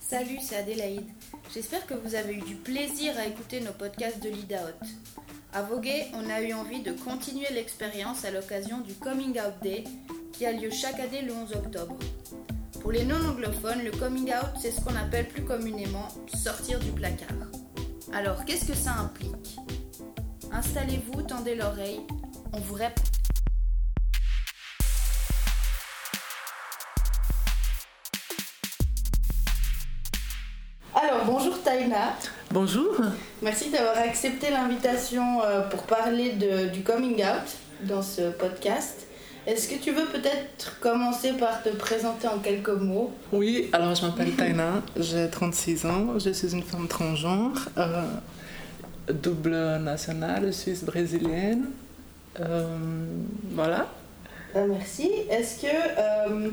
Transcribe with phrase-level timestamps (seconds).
[0.00, 1.08] Salut, c'est Adélaïde.
[1.54, 4.86] J'espère que vous avez eu du plaisir à écouter nos podcasts de l'IDAOT.
[5.54, 9.84] À Voguet, on a eu envie de continuer l'expérience à l'occasion du Coming Out Day
[10.32, 11.98] qui a lieu chaque année le 11 octobre.
[12.80, 17.48] Pour les non-anglophones, le coming out, c'est ce qu'on appelle plus communément sortir du placard.
[18.12, 19.56] Alors, qu'est-ce que ça implique?
[20.50, 22.00] Installez-vous, tendez l'oreille,
[22.52, 23.11] on vous répond.
[32.50, 32.94] Bonjour.
[33.42, 39.06] Merci d'avoir accepté l'invitation euh, pour parler de, du coming out dans ce podcast.
[39.46, 43.12] Est-ce que tu veux peut-être commencer par te présenter en quelques mots?
[43.32, 48.04] Oui, alors je m'appelle Taina, j'ai 36 ans, je suis une femme transgenre, euh,
[49.12, 51.64] double nationale, suisse-brésilienne.
[52.38, 52.66] Euh,
[53.50, 53.88] voilà.
[54.54, 55.10] Euh, merci.
[55.28, 56.52] Est-ce que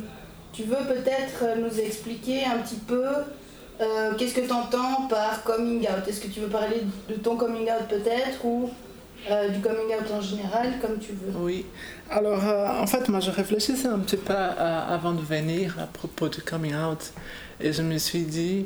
[0.51, 3.05] tu veux peut-être nous expliquer un petit peu
[4.18, 6.08] qu'est-ce que tu entends par coming out?
[6.08, 8.70] Est-ce que tu veux parler de ton coming out peut-être ou
[9.30, 11.38] euh, du coming out en général, comme tu veux?
[11.38, 11.66] Oui.
[12.10, 16.30] Alors, euh, en fait, moi, je réfléchissais un petit peu avant de venir à propos
[16.30, 17.12] du coming out.
[17.60, 18.66] Et je me suis dit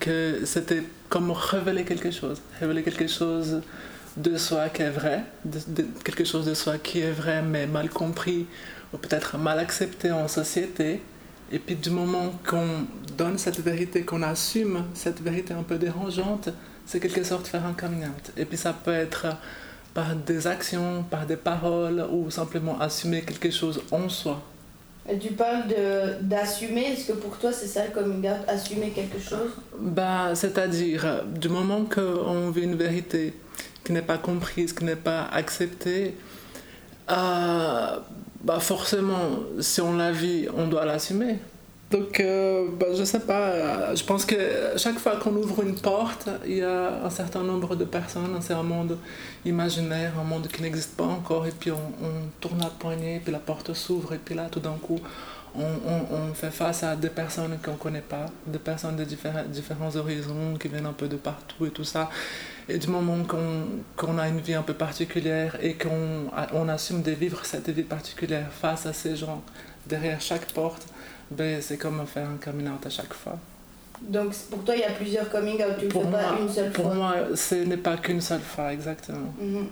[0.00, 2.42] que, c'était comme révéler quelque chose.
[2.58, 3.62] Révéler quelque chose
[4.16, 5.24] de soi qui est vrai,
[6.04, 8.46] quelque chose de soi qui est vrai mais mal compris
[8.92, 11.00] ou peut-être mal accepté en société.
[11.52, 16.48] Et puis du moment qu'on donne cette vérité, qu'on assume cette vérité un peu dérangeante,
[16.86, 18.32] c'est quelque sorte faire un coming out.
[18.36, 19.26] Et puis ça peut être
[19.94, 24.42] par des actions, par des paroles ou simplement assumer quelque chose en soi.
[25.08, 25.64] Et tu parles
[26.22, 29.50] d'assumer, est-ce que pour toi c'est ça comme une assumer quelque chose?
[29.78, 33.34] Bah, C'est-à-dire, du moment qu'on vit une vérité
[33.84, 36.16] qui n'est pas comprise, qui n'est pas acceptée,
[37.10, 37.98] euh,
[38.44, 41.38] bah forcément, si on la vit, on doit l'assumer.
[41.90, 44.34] Donc, euh, bah, je sais pas, je pense que
[44.76, 48.54] chaque fois qu'on ouvre une porte, il y a un certain nombre de personnes, c'est
[48.54, 48.98] un monde
[49.44, 51.78] imaginaire, un monde qui n'existe pas encore, et puis on,
[52.40, 54.98] tourne la poignée, puis la porte s'ouvre, et puis là, tout d'un coup,
[55.54, 60.56] on, fait face à des personnes qu'on ne connaît pas, des personnes de différents horizons
[60.60, 62.10] qui viennent un peu de partout et tout ça.
[62.68, 63.18] Et du moment
[63.96, 67.82] qu'on a une vie un peu particulière et qu'on on assume de vivre cette vie
[67.82, 69.42] particulière face à ces gens
[69.86, 70.86] derrière chaque porte,
[71.30, 73.38] ben, c'est comme faire un coming out à chaque fois.
[74.02, 76.72] Donc pour toi, il y a plusieurs coming out, tu ne fais pas une seule
[76.72, 79.32] fois Pour moi, ce n'est pas qu'une seule fois, exactement.
[79.40, 79.68] Mhm.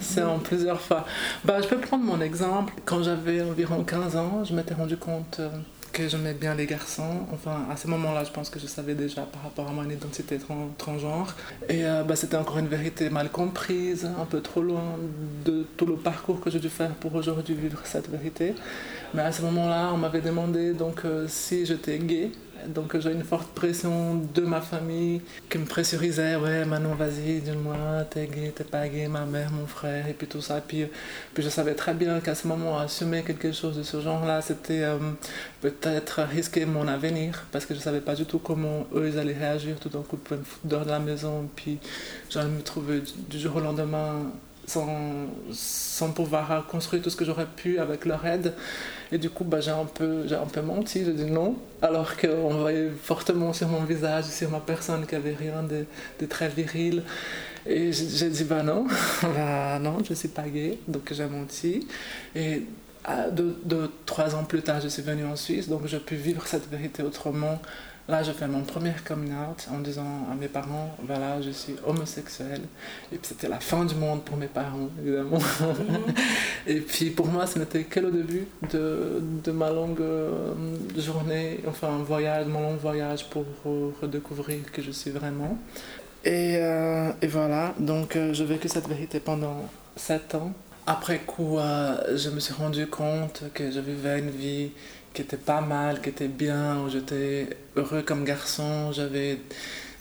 [0.00, 1.06] c'est en plusieurs fois.
[1.44, 2.74] Bah, je peux prendre mon exemple.
[2.84, 5.48] Quand j'avais environ 15 ans, je m'étais rendu compte euh,
[5.92, 7.26] que j'aimais bien les garçons.
[7.32, 10.38] Enfin, à ce moment-là, je pense que je savais déjà par rapport à mon identité
[10.78, 11.34] transgenre.
[11.68, 14.96] Et euh, bah, c'était encore une vérité mal comprise, un peu trop loin
[15.44, 18.54] de tout le parcours que j'ai dû faire pour aujourd'hui vivre cette vérité.
[19.14, 22.30] Mais à ce moment-là, on m'avait demandé donc euh, si j'étais gay.
[22.68, 27.76] Donc j'ai une forte pression de ma famille qui me pressurisait, ouais Manon vas-y, dis-moi,
[28.10, 30.60] t'es gay, t'es pas gay, ma mère, mon frère, et puis tout ça.
[30.60, 30.86] Puis,
[31.34, 34.82] puis je savais très bien qu'à ce moment, assumer quelque chose de ce genre-là, c'était
[34.82, 34.98] euh,
[35.60, 39.76] peut-être risquer mon avenir, parce que je savais pas du tout comment eux allaient réagir.
[39.80, 41.78] Tout d'un coup, ils dehors de la maison, puis
[42.30, 44.30] j'allais me trouver du jour au lendemain
[44.66, 48.54] sans, pouvoir construire tout ce que j'aurais pu avec leur aide.
[49.10, 52.54] Et du coup, bah, j'ai un, peu, un peu menti, j'ai dit non, alors qu'on
[52.54, 55.84] voyait fortement sur mon visage, sur ma personne, qu'il n'y avait rien de,
[56.20, 57.02] de, très viril.
[57.66, 58.86] Et j'ai dit bah non,
[59.22, 61.86] bah non, je suis pas gay, donc j'ai menti.
[62.34, 62.62] Et
[63.32, 66.46] deux, deux, trois ans plus tard, je suis venue en Suisse, donc j'ai pu vivre
[66.46, 67.60] cette vérité autrement
[68.08, 71.76] Là, je fais mon premier coming out en disant à mes parents, voilà, je suis
[71.86, 72.60] homosexuel.
[73.12, 75.38] Et puis c'était la fin du monde pour mes parents, évidemment.
[75.38, 76.14] Mhm.
[76.66, 80.52] et puis pour moi, ce n'était que le début de, de ma longue euh,
[80.96, 83.44] journée, enfin un voyage, mon long voyage pour
[84.02, 85.56] redécouvrir que je suis vraiment.
[86.24, 90.52] Et, euh, et voilà, donc euh, je vécu cette vérité pendant sept ans.
[90.88, 91.58] Après coup,
[92.16, 94.72] je me suis rendu compte que je vivais une vie
[95.12, 99.38] qui était pas mal, qui était bien, où j'étais heureux comme garçon, j'avais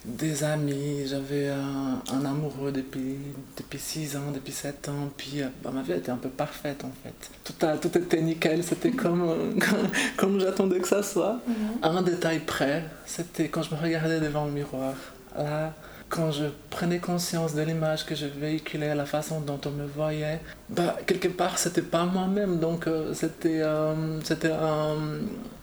[0.04, 3.18] des amis, j'avais un, amoureux depuis,
[3.56, 6.84] depuis 6 ans, depuis 7 ans, puis euh, bah, ma vie était un peu parfaite
[6.84, 7.13] en fait.
[7.44, 9.60] Tout, a, tout était nickel, c'était comme,
[10.18, 11.40] comme, j'attendais que ça soit.
[11.48, 11.56] Mhm.
[11.84, 14.96] Un détail près, c'était quand je me regardais devant le miroir.
[15.38, 15.74] Là,
[16.12, 20.42] quand je prenais conscience de l'image que je véhiculais, la façon dont on me voyait,
[20.69, 22.60] bah, quelque part, c'était pas moi-même.
[22.60, 24.19] Donc, euh, c'était, euh,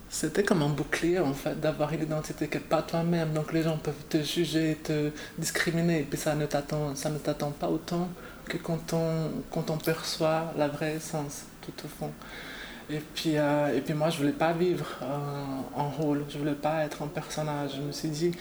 [0.08, 3.34] c'était, comme un bouclier, en fait, d'avoir une identité qui n'est pas toi-même.
[3.34, 7.68] Donc, les gens peuvent te juger, te discriminer, et puis ça ne t'attend, ne pas
[7.68, 8.08] autant
[8.48, 12.10] que quand on, quand on perçoit la vraie essence, tout au fond.
[12.88, 14.86] Et puis, euh, et puis moi, je voulais pas vivre
[15.76, 17.72] en rôle, je voulais pas être un personnage.
[17.76, 18.32] Je me suis dit,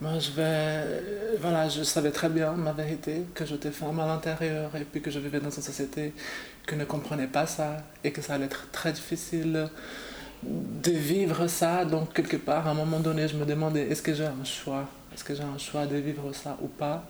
[0.00, 1.02] moi, je vais.
[1.40, 5.10] Voilà, je savais très bien ma vérité, que j'étais femme à l'intérieur et puis que
[5.10, 6.12] je vivais dans une société
[6.66, 9.68] qui ne comprenait pas ça et que ça allait être très difficile
[10.42, 11.84] de vivre ça.
[11.84, 14.84] Donc, quelque part, à un moment donné, je me demandais est-ce que j'ai un choix?
[15.14, 17.04] Est-ce que j'ai un choix de vivre ça ou pas?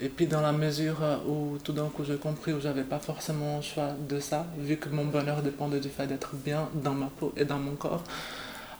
[0.00, 0.96] Et puis, dans la mesure
[1.28, 4.78] où tout d'un coup j'ai compris où j'avais pas forcément un choix de ça, vu
[4.78, 8.02] que mon bonheur dépendait du fait d'être bien dans ma peau et dans mon corps.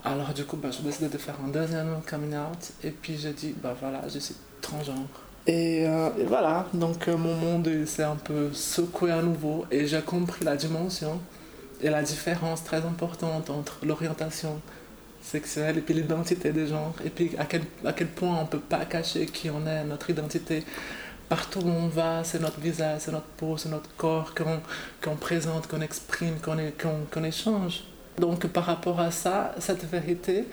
[0.05, 2.73] Alors, du coup, bah, j'ai décidé de faire un deuxième coming out.
[2.83, 5.09] Et puis, j'ai dit bah voilà, je suis transgenre.
[5.47, 10.01] Et, euh, voilà, donc euh, mon monde s'est un peu secoué à nouveau et j'ai
[10.03, 11.19] compris la dimension
[11.81, 14.61] et la différence très importante entre l'orientation
[15.23, 18.49] sexuelle et puis l'identité des genres, et puis à quel, à quel point on ne
[18.49, 20.65] peut pas cacher qui on est, notre identité.
[21.29, 25.69] Partout où on va, c'est notre visage, c'est notre peau, c'est notre corps qu'on présente,
[25.69, 27.85] qu'on exprime, qu'on échange.
[28.19, 30.45] Donc par rapport à ça, cette vérité,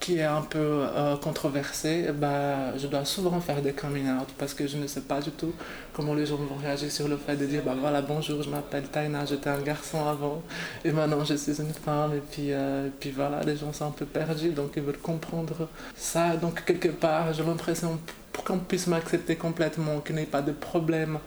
[0.00, 4.54] qui est un peu euh, controversé, bah, je dois souvent faire des coming out parce
[4.54, 5.52] que je ne sais pas du tout
[5.92, 8.84] comment les gens vont réagir sur le fait de dire bah voilà bonjour je m'appelle
[8.84, 10.42] Taina j'étais un garçon avant
[10.84, 13.88] et maintenant je suis une femme et puis euh, et puis voilà les gens sont
[13.88, 16.36] un peu perdus donc ils veulent comprendre ça.
[16.36, 17.98] Donc quelque part j'ai l'impression
[18.32, 21.18] pour qu'on puisse m'accepter complètement qu'il n'y ait pas de problème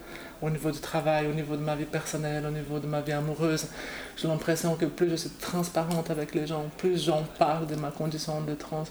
[0.44, 3.14] au niveau du travail, au niveau de ma vie personnelle, au niveau de ma vie
[3.14, 3.68] amoureuse.
[4.18, 7.92] J'ai l'impression que plus je suis transparente avec les gens, plus j'en parle de ma
[7.92, 8.84] condition de trans,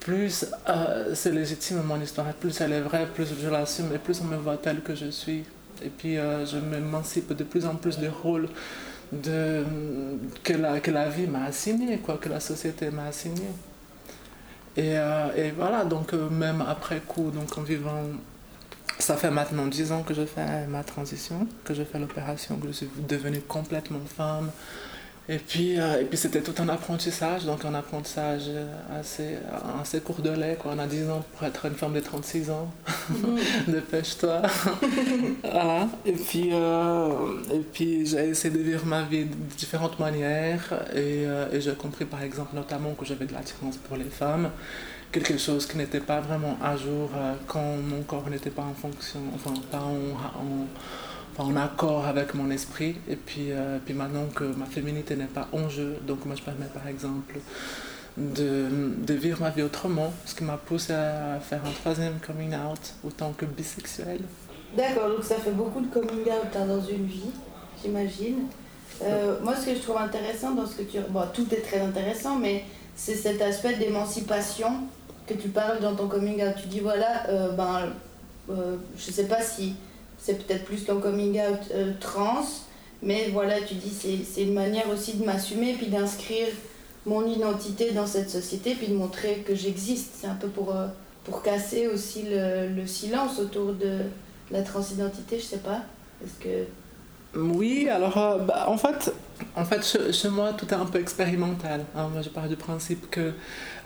[0.00, 4.20] plus euh, c'est légitime mon histoire, plus elle est vraie, plus je l'assume et plus
[4.22, 5.44] on me voit telle que je suis.
[5.84, 8.48] Et puis euh, je m'émancipe de plus en plus des rôles
[9.12, 9.64] de,
[10.42, 13.46] que, la, que la vie m'a assigné, quoi, que la société m'a assigné.
[14.76, 18.02] Et, euh, et, voilà, donc même après coup, donc en vivant
[18.98, 22.68] ça fait maintenant 10 ans que je fais ma transition, que je fais l'opération, que
[22.68, 24.50] je suis devenue complètement femme.
[25.30, 28.44] Et puis, euh, et puis c'était tout un apprentissage, donc un apprentissage
[28.98, 29.36] assez,
[29.78, 30.56] assez court de lait.
[30.58, 30.72] Quoi.
[30.74, 32.72] On a 10 ans pour être une femme de 36 ans.
[33.10, 33.38] Mm.
[33.68, 34.40] Dépêche-toi.
[35.42, 35.86] voilà.
[36.06, 37.10] Et puis, euh,
[37.52, 40.72] et puis j'ai essayé de vivre ma vie de différentes manières.
[40.94, 44.48] Et, euh, et j'ai compris par exemple notamment que j'avais de l'attirance pour les femmes
[45.12, 48.74] quelque chose qui n'était pas vraiment à jour euh, quand mon corps n'était pas en
[48.74, 52.96] fonction, enfin pas en, en, accord avec mon esprit.
[53.08, 56.42] Et puis, euh, puis maintenant que ma féminité n'est pas en jeu, donc moi je
[56.42, 57.38] permets par exemple
[58.16, 58.66] de,
[59.06, 62.94] de, vivre ma vie autrement, ce qui m'a poussé à faire un troisième coming out
[63.04, 64.20] autant que bisexuel.
[64.76, 67.30] D'accord, donc ça fait beaucoup de coming out hein, dans une vie,
[67.82, 68.48] j'imagine.
[69.02, 70.98] Euh, moi, ce que je trouve intéressant dans ce que tu...
[71.10, 72.64] Bon, tout est très intéressant, mais
[72.96, 74.88] c'est cet aspect d'émancipation
[75.28, 76.54] que tu parles dans ton coming out.
[76.60, 77.92] Tu dis voilà, euh, ben,
[78.50, 79.74] euh, je sais pas si
[80.18, 82.44] c'est peut-être plus ton coming out euh, trans,
[83.02, 86.48] mais voilà, tu dis c'est une manière aussi de m'assumer puis d'inscrire
[87.06, 90.14] mon identité dans cette société puis de montrer que j'existe.
[90.20, 90.74] C'est un peu pour,
[91.24, 94.00] pour casser aussi le, le, silence autour de
[94.50, 95.82] la transidentité, je sais pas.
[96.24, 96.64] Est-ce que
[97.38, 99.12] oui, alors euh, bah, en fait,
[99.54, 99.64] en
[100.12, 101.84] chez, moi, tout est un peu expérimental.
[101.94, 102.08] Hein.
[102.12, 103.32] Moi, je pars du principe que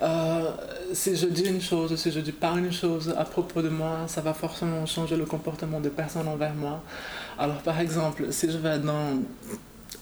[0.03, 0.51] euh,
[0.93, 4.01] si je dis une chose, si je dis pas une chose à propos de moi,
[4.07, 6.83] ça va forcément changer le comportement des personnes envers moi.
[7.39, 9.21] Alors, par exemple, si je vais dans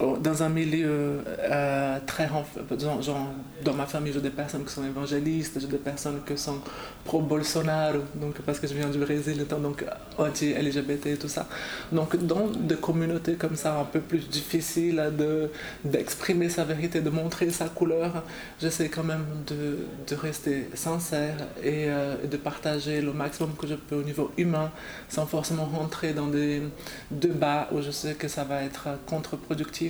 [0.01, 3.29] dans un milieu euh, très genre,
[3.63, 6.59] dans ma famille j'ai des personnes qui sont évangélistes j'ai des personnes qui sont
[7.05, 9.85] pro Bolsonaro donc parce que je viens du Brésil donc
[10.19, 11.47] anti LGBT et tout ça.
[11.93, 15.51] Donc dans des communautés comme ça un peu plus difficiles de
[15.85, 18.23] d'exprimer sa vérité de montrer sa couleur
[18.61, 19.79] j'essaie quand même de,
[20.09, 24.71] de, rester sincère et euh, de partager le maximum que je peux au niveau humain
[25.09, 26.63] sans forcément rentrer dans des
[27.11, 29.90] débats où je sais que ça va être contre-productif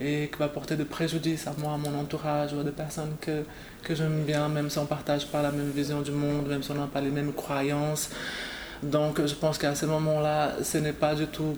[0.00, 3.16] et qui va porter de préjudice à moi, à mon entourage ou à des personnes
[3.20, 3.44] que,
[3.82, 6.62] que j'aime bien, même si on ne partage pas la même vision du monde, même
[6.62, 8.10] si on n'a pas les mêmes croyances.
[8.82, 11.56] Donc je pense qu'à ce moment-là, ce n'est pas du tout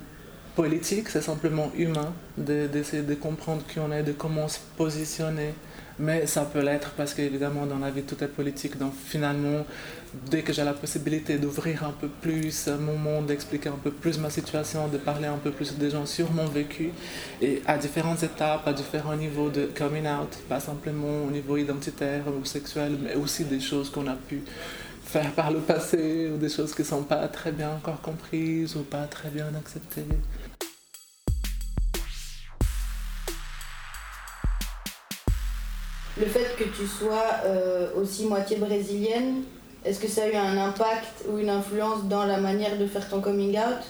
[0.54, 5.52] politique, c'est simplement humain d'essayer de, de, comprendre qui on est, de comment se positionner
[5.98, 8.76] mais ça peut l'être parce qu'évidemment, dans la vie, tout est politique.
[8.78, 9.64] Donc finalement,
[10.30, 14.18] dès que j'ai la possibilité d'ouvrir un peu plus mon monde, d'expliquer un peu plus
[14.18, 16.90] ma situation, de parler un peu plus des gens sur mon vécu,
[17.40, 22.24] et à différentes étapes, à différents niveaux de coming out, pas simplement au niveau identitaire
[22.28, 24.42] ou sexuel, mais aussi des choses qu'on a pu
[25.04, 28.76] faire par le passé, ou des choses qui ne sont pas très bien encore comprises
[28.76, 30.04] ou pas très bien acceptées.
[36.18, 39.42] le fait que tu sois euh, aussi moitié brésilienne,
[39.86, 43.08] est-ce que ça a eu un impact ou une influence dans la manière de faire
[43.08, 43.82] ton coming out?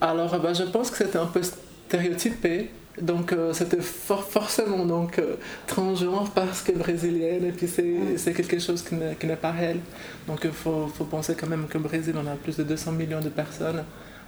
[0.00, 5.34] Alors, bah, je pense que c'était un peu stéréotypé Donc euh, c'était forcément donc euh,
[5.66, 9.80] transgenre parce que brésilienne et puis c'est quelque chose qui n'est pas réel.
[10.26, 13.20] Donc il faut, faut, penser quand même que Brésil on a plus de 200 millions
[13.20, 13.84] de personnes.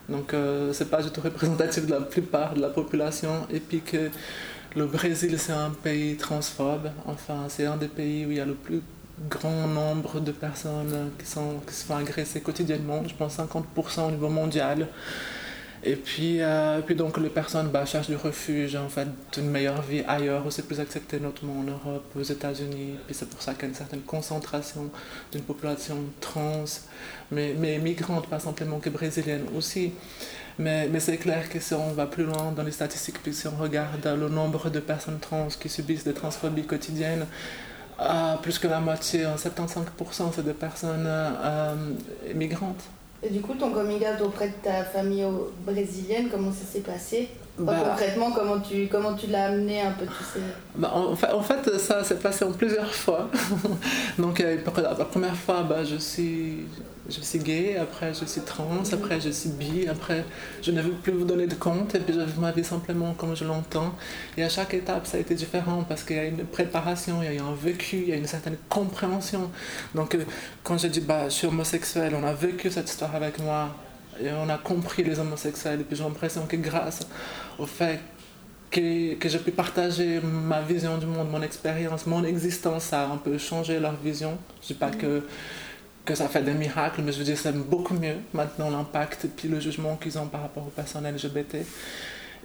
[0.09, 3.81] Donc euh, c'est pas du tout représentatif de la plupart de la population et puis
[3.81, 4.11] que
[4.77, 6.91] le Brésil c'est un pays transphobe.
[7.07, 8.83] Enfin c'est un des pays où il y a le plus
[9.29, 13.03] grand nombre de personnes qui, sont, qui se font agresser quotidiennement.
[13.07, 14.89] Je pense 50% au niveau mondial.
[15.85, 19.07] Et puis, euh, puis donc les personnes bah, cherchent du refuge, en fait,
[19.37, 22.97] une meilleure vie ailleurs où c'est plus accepté, notamment en Europe, aux États-Unis.
[23.07, 24.91] Puis c'est pour ça qu'il y a une certaine concentration
[25.31, 26.65] d'une population trans,
[27.31, 29.93] mais, mais migrante, pas simplement que brésilienne aussi.
[30.59, 33.47] Mais, mais c'est clair que si on va plus loin dans les statistiques, puis si
[33.47, 37.27] on regarde le nombre de personnes trans qui subissent des transphobies quotidiennes,
[38.00, 41.75] euh, plus que la moitié, 75%, c'est des personnes euh,
[42.35, 42.85] migrantes.
[43.23, 45.26] Et du coup, ton coming out auprès de ta famille
[45.67, 47.28] brésilienne, comment ça s'est passé?
[47.59, 50.41] Bah, concrètement, comment tu, comment tu l'as amené un peu, tu sais
[50.77, 53.29] bah, en, fait, en, fait, ça s'est passé en plusieurs fois.
[54.19, 56.67] Donc, euh, la première fois, bah, je, suis,
[57.09, 58.85] je suis gay, après je suis trans, mhm.
[58.95, 60.25] après je suis bi, après
[60.62, 63.15] je ne veux plus vous donner de compte, et puis je vis ma vie simplement
[63.15, 63.95] comme je l'entends.
[64.37, 67.35] Et à chaque étape, ça a été différent parce qu'il y a une préparation, il
[67.35, 69.50] y a un vécu, il y a une certaine compréhension.
[69.95, 70.25] Donc, euh,
[70.62, 73.71] quand je dis bah, je suis homosexuel, on a vécu cette histoire avec moi
[74.21, 75.81] et on a compris les homosexuels.
[75.81, 77.07] Et puis j'ai l'impression que grâce
[77.59, 78.00] au fait
[78.71, 83.17] que, que pu partager ma vision du monde, mon expérience, mon existence, ça a un
[83.17, 84.38] peu changé leur vision.
[84.61, 85.23] Je ne dis pas que,
[86.05, 89.29] que ça fait des miracles, mais je veux dire, c'est beaucoup mieux maintenant l'impact et
[89.29, 91.59] puis le jugement qu'ils ont par rapport aux personnes LGBT.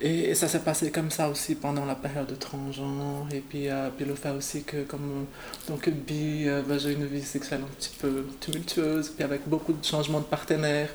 [0.01, 3.27] Et, ça s'est passé comme ça aussi pendant la période de transgenre.
[3.31, 5.25] Et puis, euh, puis le fait aussi que, comme
[5.67, 9.71] donc, bi, euh, ben, j'ai une vie sexuelle un petit peu tumultueuse, puis avec beaucoup
[9.71, 10.89] de changements de partenaires.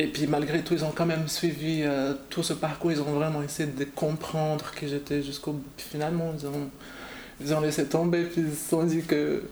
[0.00, 3.12] Et puis malgré tout, ils ont quand même suivi euh, tout ce parcours, ils ont
[3.12, 5.64] vraiment essayé de comprendre qui j'étais jusqu'au bout.
[5.76, 6.70] Puis finalement, ils ont,
[7.40, 9.42] ils ont laissé tomber, puis ils se sont dit que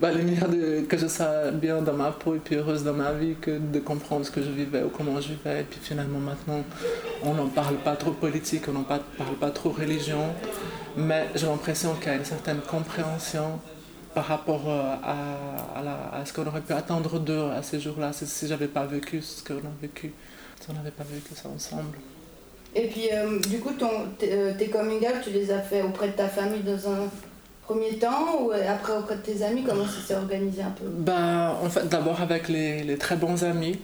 [0.00, 3.12] bah, les de, que je sois bien dans ma peau et puis heureuse dans ma
[3.12, 5.62] vie que de comprendre ce que je vivais ou comment je vivais.
[5.62, 6.62] Et puis finalement, maintenant,
[7.24, 9.02] on n'en parle pas trop politique, on n'en parle
[9.40, 10.26] pas trop religion,
[10.96, 13.58] mais j'ai l'impression qu'il y a une certaine compréhension
[14.14, 18.48] par rapport euh, à, à, ce qu'on aurait pu attendre d'eux à ces jours-là, si
[18.48, 20.12] j'avais pas vécu ce qu'on a vécu,
[20.60, 21.98] si on n'avait pas vécu ça ensemble.
[22.74, 23.90] Et puis, euh, du coup, ton,
[24.22, 27.08] euh, tes coming out, tu les as fait auprès de ta famille dans un
[27.62, 29.62] premier temps ou après auprès de tes amis?
[29.64, 30.84] Comment ça s'est organisé un peu?
[30.86, 33.78] Bah, En fait, d'abord avec les, les, très bons amis,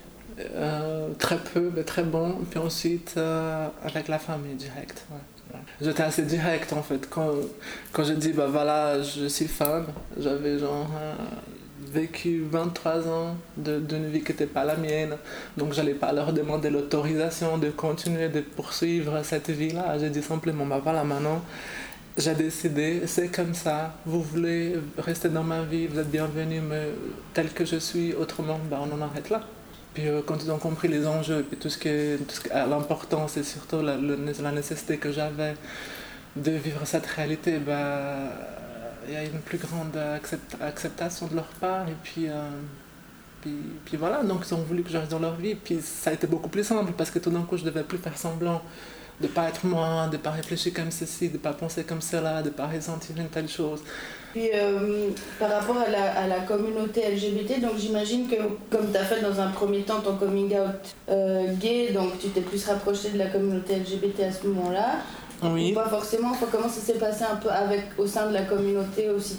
[1.19, 3.15] très peu, mais très bons, puis ensuite
[3.83, 5.05] avec la famille directe.
[5.11, 5.34] Ouais.
[5.81, 7.07] J'étais assez direct en fait.
[7.09, 7.31] Quand,
[7.91, 11.13] quand je dis bah voilà, je suis femme, j'avais genre euh,
[11.91, 15.17] vécu 23 ans d'une vie qui n'était pas la mienne.
[15.57, 19.97] Donc j'allais pas leur demander l'autorisation de continuer de poursuivre cette vie-là.
[19.99, 21.41] J'ai dit simplement bah voilà maintenant.
[22.17, 26.87] J'ai décidé, c'est comme ça, vous voulez rester dans ma vie, vous êtes bienvenue, mais
[27.33, 29.41] tel que je suis, autrement, bah, on en arrête là.
[29.95, 32.19] Puis euh, quand ils ont compris les enjeux et tout ce qui est,
[32.53, 35.55] l'importance et surtout la, la nécessité que j'avais
[36.35, 38.29] de vivre cette réalité, bah,
[39.07, 39.97] il y a une plus grande
[40.61, 41.87] acceptation de leur part.
[41.87, 42.49] Et puis, euh,
[43.41, 45.55] puis, puis, voilà, donc ils ont voulu que reste dans leur vie.
[45.55, 47.97] Puis ça a été beaucoup plus simple parce que tout d'un coup, je devais plus
[47.97, 48.61] faire semblant
[49.21, 51.83] de ne pas être moi, de ne pas réfléchir comme ceci, de ne pas penser
[51.83, 53.81] comme cela, de ne pas ressentir une telle chose.
[54.33, 58.35] Puis euh, par rapport à la, à la, communauté LGBT, donc j'imagine que
[58.69, 60.75] comme tu as fait dans un premier temps ton coming out
[61.09, 64.97] euh, gay, donc tu t'es plus rapproché de la communauté LGBT à ce moment-là.
[65.43, 65.73] Oui.
[65.73, 69.37] pas forcément, comment ça s'est passé un peu avec, au sein de la communauté aussi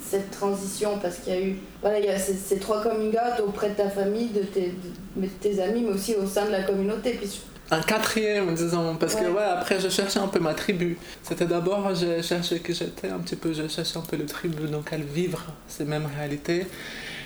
[0.00, 0.98] cette transition?
[1.00, 3.74] Parce qu'il y a eu voilà il y a ces, trois coming out auprès de
[3.74, 4.74] ta famille de tes,
[5.16, 7.40] de, tes amis mais aussi au sein de la communauté puis
[7.72, 10.98] un quatrième, disons, parce que ouais, après je cherchais un peu ma tribu.
[11.22, 14.68] C'était d'abord, je cherchais que j'étais un petit peu, je cherchais un peu le tribu,
[14.68, 16.66] donc à vivre ces mêmes réalités.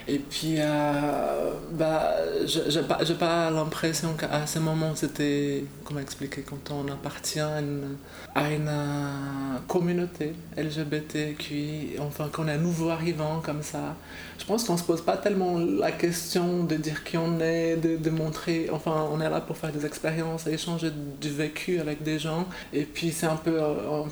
[0.08, 2.14] Et puis, euh, bah,
[2.46, 7.58] je n'ai pas, pas l'impression qu'à ce moment, c'était, comment expliquer, quand on appartient à
[7.58, 7.96] une,
[8.32, 13.96] à une euh, communauté LGBTQI, enfin, qu'on est nouveau arrivant comme ça,
[14.38, 17.76] je pense qu'on ne se pose pas tellement la question de dire qui on est,
[17.76, 20.90] de, montrer, enfin, on est là pour faire des expériences, échanger
[21.20, 22.46] du vécu avec des gens.
[22.72, 24.04] Et puis, c'est un peu, euh,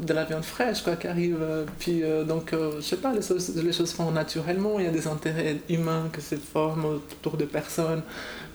[0.00, 1.38] de la viande fraîche, quoi, qui arrive.
[1.78, 5.58] Puis, donc, je sais pas, les choses, les font naturellement, il y a des intérêt
[5.68, 8.02] humain que se forme autour de personnes,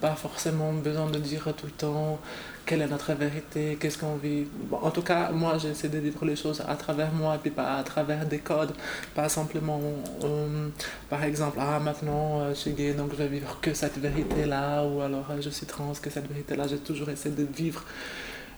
[0.02, 2.20] pas forcément besoin de dire tout le temps
[2.68, 4.46] quelle est notre vérité, qu'est-ce qu'on vit.
[4.72, 7.78] en tout cas, moi, j'essaie de vivre les choses à travers moi, et puis pas
[7.78, 8.74] à travers des codes,
[9.16, 9.80] pas simplement,
[10.24, 10.68] euh,
[11.10, 14.84] par exemple, ah, maintenant, euh, je suis gay, donc je vais vivre que cette vérité-là,
[14.86, 17.84] ou alors euh, je suis trans, que cette vérité-là, j'ai toujours essayé de vivre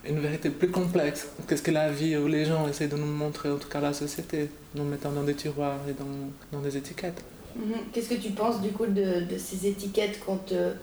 [0.04, 1.28] une vérité plus complexe.
[1.48, 3.94] Qu'est-ce que la vie ou les gens essaient de nous montrer, en tout cas la
[3.94, 5.94] société, nous mettant dans des tiroirs et
[6.52, 7.22] dans, des étiquettes.
[7.56, 7.76] Mhm.
[7.94, 10.74] Qu'est-ce que tu penses du coup de, de ces étiquettes qu'on te,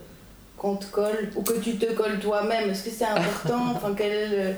[0.57, 2.69] qu'on te colle ou que tu te colles toi-même.
[2.69, 4.57] Est-ce que c'est important enfin, quel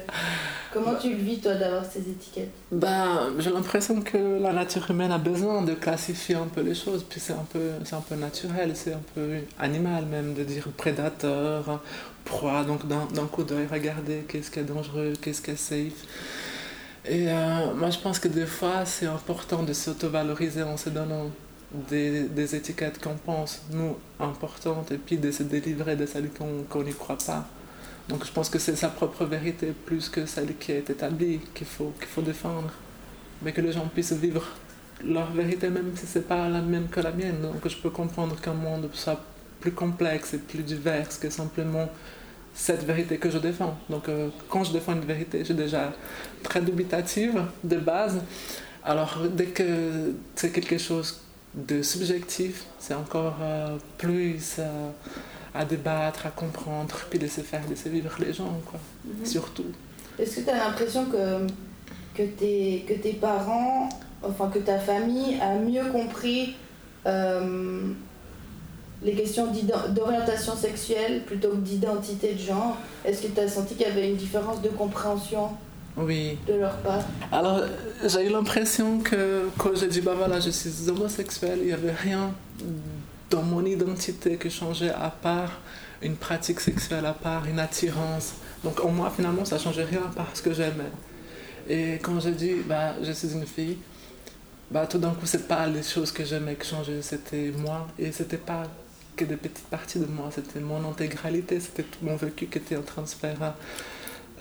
[0.71, 5.11] Comment tu le vis toi d'avoir ces étiquettes ben, J'ai l'impression que la nature humaine
[5.11, 8.73] a besoin de classifier un peu les choses, puis c'est un, peu, un peu naturel,
[8.75, 11.81] c'est un peu animal même de dire prédateur,
[12.23, 16.05] proie, donc d'un coup d'œil, regarder qu'est-ce qui est dangereux, qu'est-ce qui est safe.
[17.05, 21.31] Et euh, moi je pense que des fois c'est important de s'auto-valoriser en se donnant
[21.71, 26.93] des, étiquettes qu'on pense, nous, importantes, et puis de se délivrer de celles qu'on n'y
[26.93, 27.47] croit pas.
[28.07, 31.67] Donc je pense que c'est sa propre vérité plus que celle qui est établie qu'il
[31.67, 32.71] faut, qu'il faut défendre.
[33.43, 34.43] Mais que les gens puissent vivre
[35.05, 37.41] leur vérité même si c'est pas la même que la mienne.
[37.41, 39.23] Donc je peux comprendre qu'un monde soit
[39.61, 41.87] plus complexe et plus divers que simplement
[42.53, 43.77] cette vérité que je défends.
[43.89, 45.93] Donc euh, quand je défends une vérité, je suis déjà
[46.41, 48.19] très dubitative de base.
[48.83, 51.21] Alors dès que c'est quelque chose
[51.55, 54.89] de subjectif, c'est encore euh, plus euh,
[55.53, 58.79] à débattre, à comprendre, puis laisser faire, laisser vivre les gens, quoi.
[59.05, 59.25] Mhm.
[59.25, 59.65] Surtout.
[60.17, 61.47] Est-ce que tu as l'impression que,
[62.13, 63.89] que, tes, que tes parents,
[64.21, 66.55] enfin que ta famille a mieux compris
[67.05, 67.93] euh,
[69.01, 69.47] les questions
[69.89, 72.77] d'orientation sexuelle plutôt que d'identité de genre?
[73.05, 75.49] Est-ce que tu as senti qu'il y avait une différence de compréhension?
[75.99, 76.37] Oui.
[76.47, 77.61] de leur part Alors,
[78.05, 81.91] j'ai eu l'impression que quand j'ai dit, bah voilà, je suis homosexuel, il n'y avait
[81.91, 82.31] rien
[83.29, 85.59] dans mon identité qui changeait à part
[86.01, 88.33] une pratique sexuelle, à part une attirance.
[88.63, 90.91] Donc, en moi, finalement, ça ne changeait rien à part ce que j'aimais.
[91.67, 93.77] Et quand j'ai dit, bah, je suis une fille,
[94.71, 97.87] bah, tout d'un coup, c'est pas les choses que j'aimais qui changeaient, c'était moi.
[97.97, 98.63] Et c'était pas
[99.15, 102.77] que des petites parties de moi, c'était mon intégralité, c'était tout mon vécu qui était
[102.77, 103.53] en train de se faire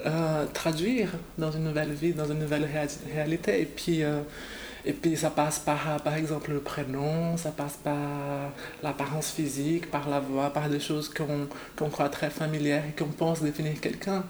[0.07, 2.69] euh, traduire dans une nouvelle vie, dans une nouvelle
[3.13, 3.61] réalité.
[3.61, 4.21] Et puis, euh,
[4.85, 8.53] et puis ça passe par, par exemple, le prénom, ça passe par
[8.83, 13.43] l'apparence physique, par la voix, par des choses qu'on croit très familières et qu'on pense
[13.43, 14.25] définir quelqu'un.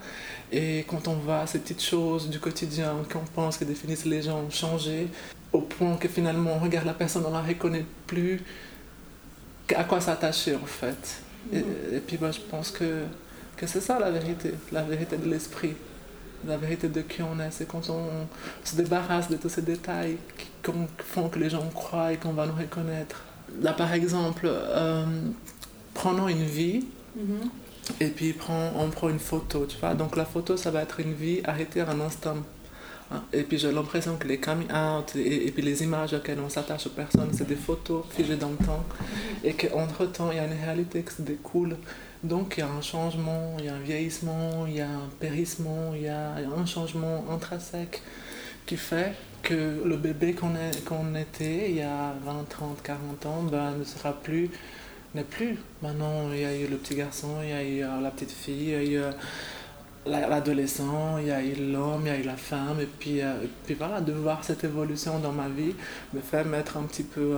[0.50, 4.48] Et quand on voit ces petites choses du quotidien qu'on pense que définissent les gens
[4.50, 5.08] changer,
[5.52, 8.40] au point que finalement on regarde la personne, on la reconnaît plus,
[9.76, 11.22] à quoi s'attacher en fait.
[11.52, 13.04] Et, et puis moi je pense que
[13.58, 15.74] que c'est ça la vérité, la vérité de l'esprit,
[16.46, 17.50] la vérité de qui on est.
[17.50, 18.06] C'est quand on
[18.64, 20.16] se débarrasse de tous ces détails
[20.62, 20.72] qui
[21.04, 23.22] font que les gens croient et qu'on va nous reconnaître.
[23.60, 25.04] Là, par exemple, euh,
[25.94, 26.86] prenons une vie.
[27.18, 27.48] Mm-hmm.
[28.00, 29.94] Et puis on prend une photo, tu vois.
[29.94, 32.36] Donc la photo, ça va être une vie arrêtée à un instant.
[33.10, 33.22] Hein.
[33.32, 36.86] Et puis j'ai l'impression que les coming out et, puis les images auxquelles on s'attache
[36.86, 38.84] aux personnes, c'est des photos figées dans le temps.
[39.44, 41.76] Et qu'entre-temps, il y a une réalité qui se découle.
[42.22, 45.08] Donc il y a un changement, il y a un vieillissement, il y a un
[45.20, 48.02] périssement, il y a un changement intrinsèque
[48.66, 50.52] qui fait que le bébé qu'on
[50.84, 54.50] qu'on était il y a 20, 30, 40 ans ben, ne sera plus,
[55.14, 55.56] n'est plus.
[55.80, 58.32] Maintenant il y a eu le petit garçon, il y a eu euh, la petite
[58.32, 59.12] fille, il y a eu euh,
[60.08, 63.34] l'adolescent, il y a eu l'homme, il y a eu la femme, et puis, euh,
[63.66, 65.74] puis voilà, de voir cette évolution dans ma vie
[66.12, 67.36] me fait mettre un petit peu,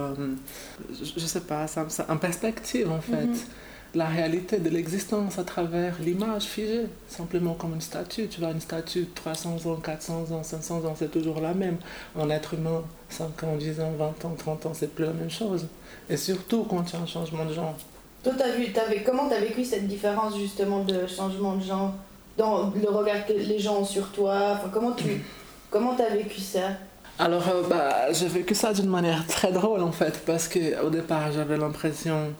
[0.91, 3.27] je, ne sais pas, ça, ça, en perspective en fait.
[3.27, 3.45] Mm-hmm
[3.93, 8.27] la réalité de l'existence à travers l'image figée, simplement comme une statue.
[8.27, 11.77] Tu vois, une statue, 300 ans, 400 ans, 500 ans, c'est toujours la même.
[12.15, 15.29] En être humain, 5 ans, 10 ans, 20 ans, 30 ans, c'est plus la même
[15.29, 15.67] chose.
[16.09, 17.75] Et surtout quand il y a un changement de genre.
[18.23, 18.67] Toi, as vu,
[19.05, 21.93] comment tu as vécu cette différence justement de changement de genre?
[22.37, 25.23] Dans le regard que les gens ont sur toi Comment tu
[25.69, 26.71] comment as vécu ça?
[27.19, 31.31] Alors, euh, bah, j'ai vécu ça d'une manière très drôle en fait, parce qu'au départ,
[31.31, 32.33] j'avais l'impression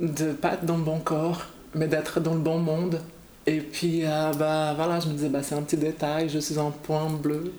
[0.00, 3.00] de pas être dans le bon corps, mais d'être dans le bon monde.
[3.46, 6.58] Et puis, euh, bah, voilà, je me disais, bah, c'est un petit détail, je suis
[6.58, 7.52] un point bleu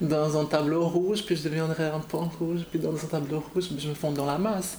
[0.00, 3.68] dans un tableau rouge, puis je deviendrai un point rouge, puis dans un tableau rouge,
[3.78, 4.78] je me fonds dans la masse.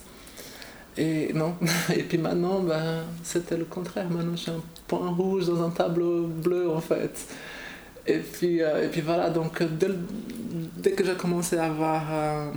[0.98, 1.56] Et non,
[1.96, 4.10] et puis maintenant, bah, c'était le contraire.
[4.10, 7.28] Maintenant, je suis un point rouge dans un tableau bleu, en fait.
[8.06, 9.88] Et puis, euh, et puis voilà, donc dès,
[10.78, 12.52] dès que j'ai commencé à voir euh,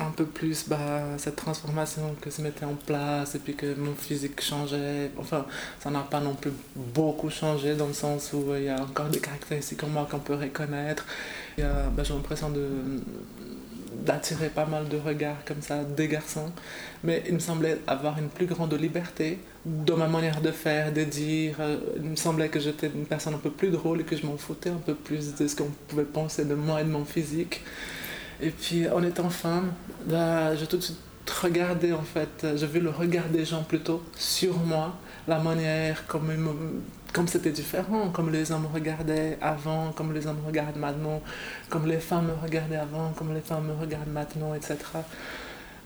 [0.00, 0.78] un peu plus bah,
[1.18, 5.46] cette transformation que se mettait en place et puis que mon physique changeait, enfin,
[5.80, 9.08] ça n'a pas non plus beaucoup changé dans le sens où il y a encore
[9.08, 11.04] des caractéristiques en moi qu'on peut reconnaître.
[11.58, 12.68] Bah, j'ai l'impression de,
[14.04, 16.52] d'attirer pas mal de regards comme ça des garçons,
[17.02, 21.04] mais il me semblait avoir une plus grande liberté dans ma manière de faire, de
[21.04, 21.56] dire.
[21.60, 24.26] Euh, il me semblait que j'étais une personne un peu plus drôle et que je
[24.26, 27.04] m'en foutais un peu plus de ce qu'on pouvait penser de moi et de mon
[27.04, 27.62] physique.
[28.40, 29.72] Et puis en étant femme,
[30.06, 30.98] bah, j'ai tout de suite
[31.42, 34.94] regardé en fait, j'ai vu le regard des gens plutôt sur moi,
[35.26, 36.50] la manière comme ils me
[37.14, 41.22] comme c'était différent, comme les hommes regardaient avant, comme les hommes regardent maintenant,
[41.70, 44.76] comme les femmes me regardaient avant, comme les femmes me regardent maintenant, etc.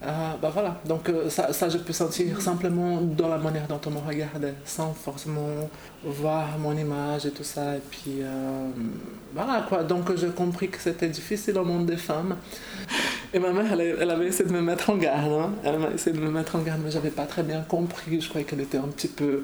[0.01, 0.07] Euh,
[0.41, 3.91] bah voilà, donc euh, ça, ça, je peux sentir simplement dans la manière dont on
[3.91, 5.69] me regardait, sans forcément
[6.03, 7.75] voir mon image et tout ça.
[7.75, 8.69] Et puis euh,
[9.33, 12.37] voilà quoi, donc j'ai compris que c'était difficile au monde des femmes.
[13.33, 15.51] Et ma mère, elle, elle avait essayé de me mettre en garde, hein.
[15.63, 18.21] elle m'a essayé de me mettre en garde, mais j'avais pas très bien compris.
[18.21, 19.43] Je croyais qu'elle était un petit peu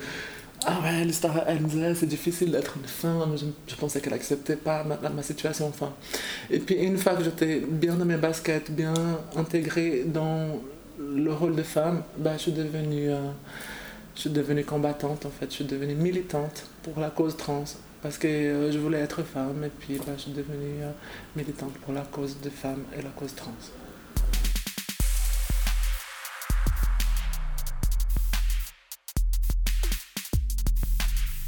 [0.68, 3.36] ah ouais, l'histoire, disait, c'est difficile d'être une femme.
[3.68, 5.94] Je, pensais qu'elle acceptait pas ma, ma, situation, enfin.
[6.50, 8.94] Et puis, une fois que j'étais bien dans mes baskets, bien
[9.36, 10.60] intégrée dans
[11.00, 13.30] le rôle de femme, bah, je suis devenue, euh,
[14.16, 15.46] je suis devenue combattante, en fait.
[15.50, 17.66] Je suis devenue militante pour la cause trans.
[18.02, 20.92] Parce que euh, je voulais être femme, et puis bah, je suis devenue euh,
[21.36, 23.54] militante pour la cause des femmes et la cause trans.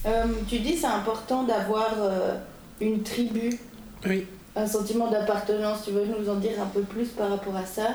[0.07, 2.35] Euh, tu dis c'est important d'avoir euh,
[2.79, 3.59] une tribu.
[4.05, 4.25] Oui.
[4.55, 5.83] Un sentiment d'appartenance.
[5.85, 7.89] Tu veux nous en dire un peu plus par rapport à ça?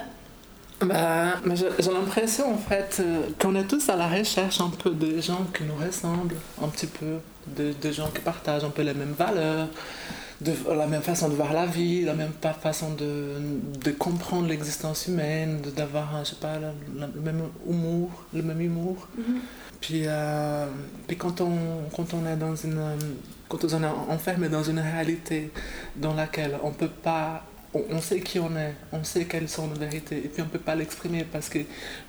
[0.80, 5.20] Bah, j'ai l'impression en fait euh, qu'on est tous à la recherche un peu de
[5.20, 8.94] gens qui nous ressemblent, un petit peu, de, de gens qui partagent un peu les
[8.94, 9.68] mêmes valeurs,
[10.40, 13.36] de, la même façon de voir la vie, la même façon de,
[13.84, 16.72] de comprendre l'existence humaine, d'avoir, je sais pas, le,
[17.14, 19.06] le, même humour, le même humour.
[19.16, 19.40] Mm -hmm.
[19.82, 20.66] Puis, euh,
[21.08, 21.56] puis quand, on,
[21.94, 22.80] quand on est dans une.
[23.48, 25.50] Quand on est enfermé dans une réalité
[25.96, 27.44] dans laquelle on peut pas.
[27.74, 30.50] On, sait qui on est, on sait quelles sont nos vérités, et puis on ne
[30.50, 31.60] peut pas l'exprimer parce que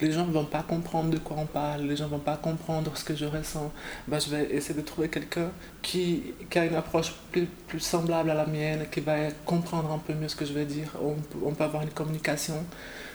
[0.01, 2.35] les gens ne vont pas comprendre de quoi on parle, les gens ne vont pas
[2.35, 3.71] comprendre ce que je ressens.
[4.09, 8.31] Ben, je vais essayer de trouver quelqu'un qui, qui a une approche plus, plus semblable
[8.31, 10.97] à la mienne, qui va comprendre un peu mieux ce que je vais dire.
[11.01, 11.15] On,
[11.47, 12.61] on peut avoir une communication,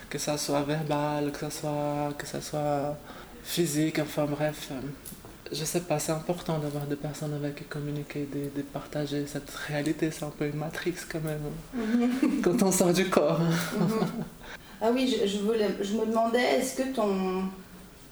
[0.09, 2.97] que ça soit verbale, que ça soit, que ça soit
[3.55, 4.69] physique, enfin bref,
[5.51, 9.49] je sais pas, c'est important d'avoir des personnes avec qui communiquer, de, de partager cette
[9.69, 12.41] réalité, c'est un peu une matrix quand même, mm -hmm.
[12.43, 13.39] quand on sort du corps.
[13.39, 14.07] Mm -hmm.
[14.81, 17.11] Ah oui, je, je, voulais, je me demandais, est-ce que ton,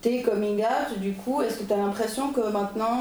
[0.03, 2.99] tes coming out, du coup, est-ce que tu as l'impression que maintenant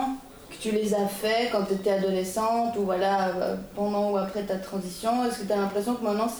[0.51, 3.15] que tu les as fait quand tu étais adolescente ou voilà,
[3.79, 6.31] pendant ou après ta transition, est-ce que tu as l'impression que maintenant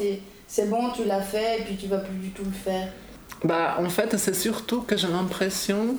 [0.55, 2.89] c'est bon, tu l'as fait et puis tu vas plus du tout le faire?
[3.45, 5.97] Bah, en fait, c'est surtout que j'ai l'impression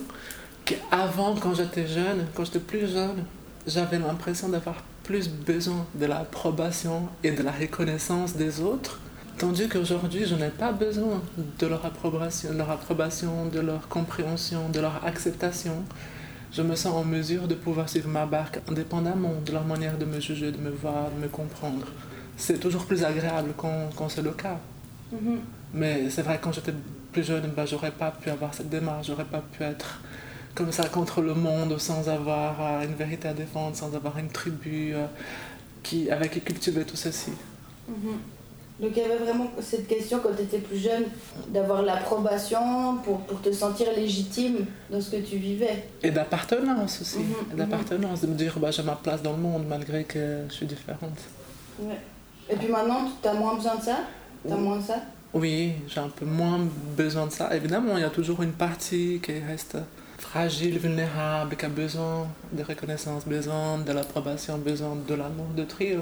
[0.65, 3.23] qu'avant, quand j'étais jeune, quand j'étais plus jeune,
[3.65, 8.99] j'avais l'impression d'avoir plus besoin de l'approbation et de la reconnaissance des autres,
[9.37, 11.21] tandis qu'aujourd'hui, je n'ai pas besoin
[11.59, 15.83] de leur approbation, de leur approbation, de leur compréhension, de leur acceptation.
[16.51, 20.05] Je me sens en mesure de pouvoir suivre ma barque indépendamment de leur manière de
[20.05, 21.85] me juger, de me voir, de me comprendre.
[22.35, 24.59] C'est toujours plus agréable quand, quand c'est le cas.
[25.11, 25.39] Mm -hmm.
[25.73, 26.73] Mais c'est vrai, quand j'étais
[27.17, 29.99] plus jeune, ben, j'aurais pas pu avoir cette démarche, j'aurais pas pu être
[30.53, 34.29] comme ça contre le monde sans avoir euh, une vérité à défendre, sans avoir une
[34.29, 35.05] tribu euh,
[35.81, 37.31] qui, avec qui cultiver tout ceci.
[37.31, 38.17] Mm -hmm.
[38.81, 41.05] Donc il y avait vraiment cette question quand tu étais plus jeune
[41.55, 42.63] d'avoir l'approbation
[43.03, 44.57] pour, pour te sentir légitime
[44.91, 45.77] dans ce que tu vivais.
[46.07, 47.55] Et d'appartenance aussi, mm -hmm.
[47.59, 50.69] d'appartenance, de me dire bah, j'ai ma place dans le monde malgré que je suis
[50.75, 51.19] différente.
[51.87, 52.01] Ouais.
[52.51, 53.97] Et puis maintenant, tu as moins besoin de ça?
[54.47, 54.97] Tu as moins ça?
[55.37, 56.59] Oui, j'ai un peu moins
[56.95, 57.55] besoin de ça.
[57.55, 59.77] Évidemment, il y a toujours une partie qui reste
[60.17, 66.01] fragile, vulnérable, qui a besoin de reconnaissance, besoin de l'approbation, besoin de l'amour de trio.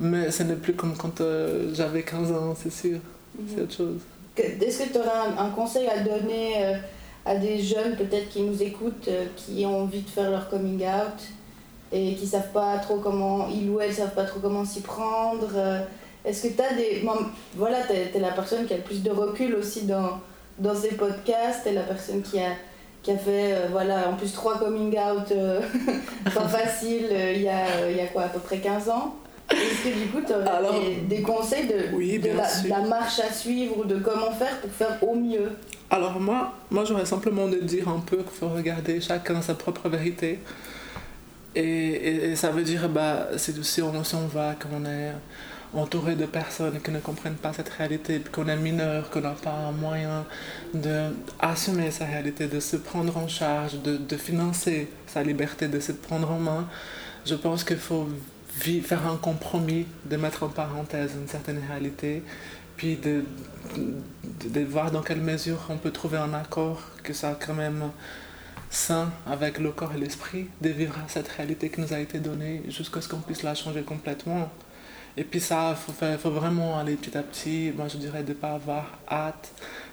[0.00, 2.98] Mais ce n'est plus comme quand euh, j'avais 15 ans, c'est sûr.
[2.98, 3.42] -hmm.
[3.48, 4.00] C'est autre chose.
[4.36, 6.76] Est-ce que tu aurais un, un, conseil à donner euh,
[7.24, 10.80] à des jeunes peut-être qui nous écoutent, euh, qui ont envie de faire leur coming
[10.98, 11.20] out
[11.92, 15.52] et qui savent pas trop comment, ils ou elles savent pas trop comment s'y prendre
[16.24, 17.04] est-ce que tu as des.
[17.54, 20.20] Voilà, tu es, es, la personne qui a le plus de recul aussi dans,
[20.58, 22.52] dans ces podcasts, tu es la personne qui a,
[23.02, 25.60] qui a fait, euh, voilà, en plus trois coming out euh,
[26.24, 29.16] pas faciles euh, il, y a, il y a quoi, à peu près 15 ans?
[29.50, 32.68] Est-ce que du coup, tu aurais Alors, des, des, conseils de, oui, de, la, de,
[32.68, 35.50] la, marche à suivre ou de comment faire pour faire au mieux?
[35.90, 39.90] Alors moi, moi j'aurais simplement de dire un peu qu'il faut regarder chacun sa propre
[39.90, 40.38] vérité.
[41.54, 45.12] Et, et, et ça veut dire, bah, si, si, on, si on va, qu'on est
[45.74, 49.52] entouré de personnes qui ne comprennent pas cette réalité, qu'on est mineur, qu'on n'a pas
[49.52, 50.24] un moyen
[50.72, 56.30] d'assumer sa réalité, de se prendre en charge, de, financer sa liberté, de se prendre
[56.30, 56.68] en main,
[57.26, 58.08] je pense qu'il faut
[58.58, 62.22] faire un compromis, de mettre en parenthèse une certaine réalité,
[62.76, 63.24] puis de
[64.64, 67.90] voir dans quelle mesure on peut trouver un accord, que ça quand même
[68.74, 72.62] sain avec le corps et l'esprit, de vivre cette réalité qui nous a été donnée
[72.68, 74.50] jusqu'à ce qu'on puisse la changer complètement.
[75.16, 77.72] Et puis ça, il faut, vraiment aller petit à petit.
[77.76, 79.52] Moi, je dirais de ne pas avoir hâte.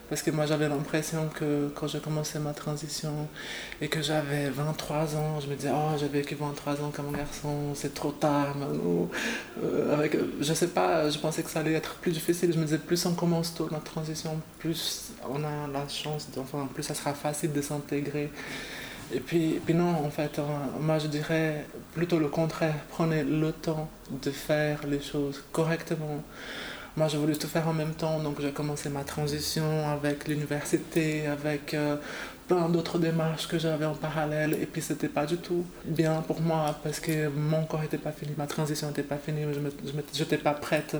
[0.09, 3.29] Parce que moi, j'avais l'impression que quand j'ai commencé ma transition
[3.79, 7.73] et que j'avais 23 ans, je me disais, oh, j'ai vécu 23 ans comme garçon,
[7.75, 9.07] c'est trop tard, Manu.
[9.63, 12.51] Euh, avec, je sais pas, je pensais que ça allait être plus difficile.
[12.51, 16.67] Je me disais, plus on commence tôt notre transition, plus on a la chance, enfin,
[16.73, 18.31] plus ça sera facile de s'intégrer.
[19.13, 20.43] Et puis, puis non, en fait, euh,
[20.79, 22.75] moi je dirais plutôt le contraire.
[22.89, 26.23] Prenez le temps de faire les choses correctement.
[26.97, 31.25] Moi, j'ai voulu tout faire en même temps, donc j'ai commencé ma transition avec l'université,
[31.25, 31.95] avec euh,
[32.49, 34.57] plein d'autres démarches que j'avais en parallèle.
[34.61, 38.11] Et puis, c'était pas du tout bien pour moi parce que mon corps n'était pas
[38.11, 40.97] fini, ma transition n'était pas finie, je n'étais pas prête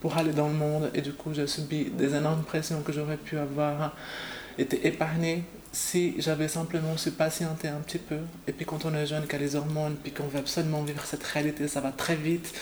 [0.00, 0.90] pour aller dans le monde.
[0.94, 3.94] Et du coup, j'ai subi des énormes pressions que j'aurais pu avoir
[4.58, 9.06] été épargnée si j'avais simplement su patienter un petit peu, et puis quand on est
[9.06, 11.92] jeune, qu'il y a les hormones, puis qu'on veut absolument vivre cette réalité, ça va
[11.92, 12.54] très vite,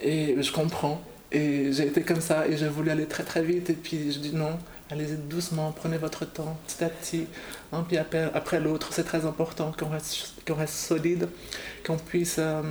[0.00, 1.00] et je comprends.
[1.32, 4.18] Et j'ai été comme ça, et j'ai voulu aller très très vite, et puis je
[4.20, 4.58] dis non,
[4.90, 7.26] allez-y doucement, prenez votre temps, petit à petit,
[7.72, 8.88] un pied après, l'autre.
[8.92, 9.88] C'est très important qu'on
[10.54, 11.28] reste, solide,
[11.84, 12.62] qu'on puisse euh,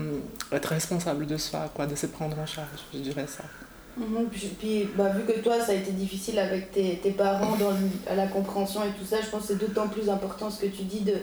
[0.52, 3.44] être responsable de soi, quoi, de se prendre en charge, je dirais ça.
[3.98, 4.28] Mhm,
[4.60, 7.72] puis, bah, vu que toi, ça a été difficile avec tes, tes parents dans
[8.12, 10.68] à la compréhension et tout ça, je pense que c'est d'autant plus important ce que
[10.68, 11.16] tu dis de,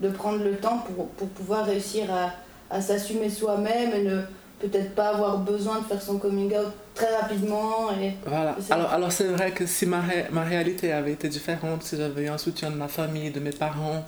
[0.00, 2.32] de prendre le temps pour, pour pouvoir réussir à,
[2.74, 4.20] à s'assumer soi-même et ne
[4.60, 7.90] peut-être pas avoir besoin de faire son coming out très rapidement.
[8.00, 8.56] Et, voilà.
[8.70, 12.28] alors, alors c'est vrai que si ma, ma réalité avait été différente, si j'avais eu
[12.28, 14.04] un soutien de ma famille, de mes parents,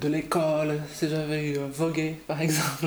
[0.00, 2.86] de l'école, si j'avais eu vogué par exemple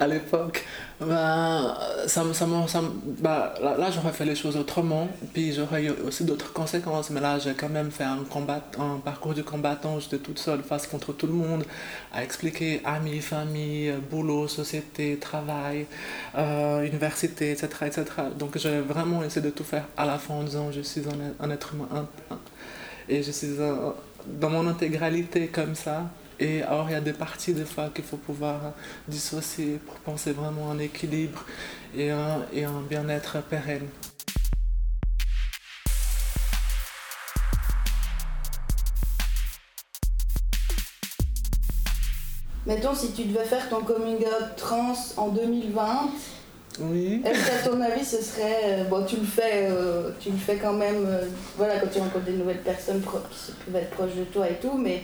[0.00, 0.64] à l'époque,
[1.00, 1.76] ben,
[2.08, 2.80] ça, ça, ça,
[3.20, 7.38] ben, là, j'aurais fait les choses autrement, puis j'aurais eu aussi d'autres conséquences, mais là
[7.38, 11.12] j'ai quand même fait un, combat, un parcours de combattant, j'étais toute seule face contre
[11.12, 11.62] tout le monde,
[12.12, 15.86] à expliquer amis, famille, boulot, société, travail,
[16.36, 18.04] euh, université, etc., etc.
[18.36, 21.02] Donc j'ai vraiment essayé de tout faire à la fin en disant je suis
[21.40, 22.08] un, être humain
[23.08, 23.56] et je suis
[24.26, 26.10] dans mon intégralité comme ça.
[26.40, 28.72] Et alors, il y a des parties des fois qu'il faut pouvoir
[29.08, 31.44] dissocier pour penser vraiment en équilibre
[31.96, 33.88] et un, et un bien-être pérenne.
[42.66, 46.10] Mettons, si tu devais faire ton coming out trans en 2020,
[46.80, 47.22] oui.
[47.24, 48.60] Est-ce qu'à ton avis, ce serait.
[48.64, 51.24] Euh, bon, tu le fais, euh, tu le fais quand même, euh,
[51.56, 54.76] voilà, quand tu rencontres des nouvelles personnes qui peuvent être proches de toi et tout,
[54.78, 55.02] mais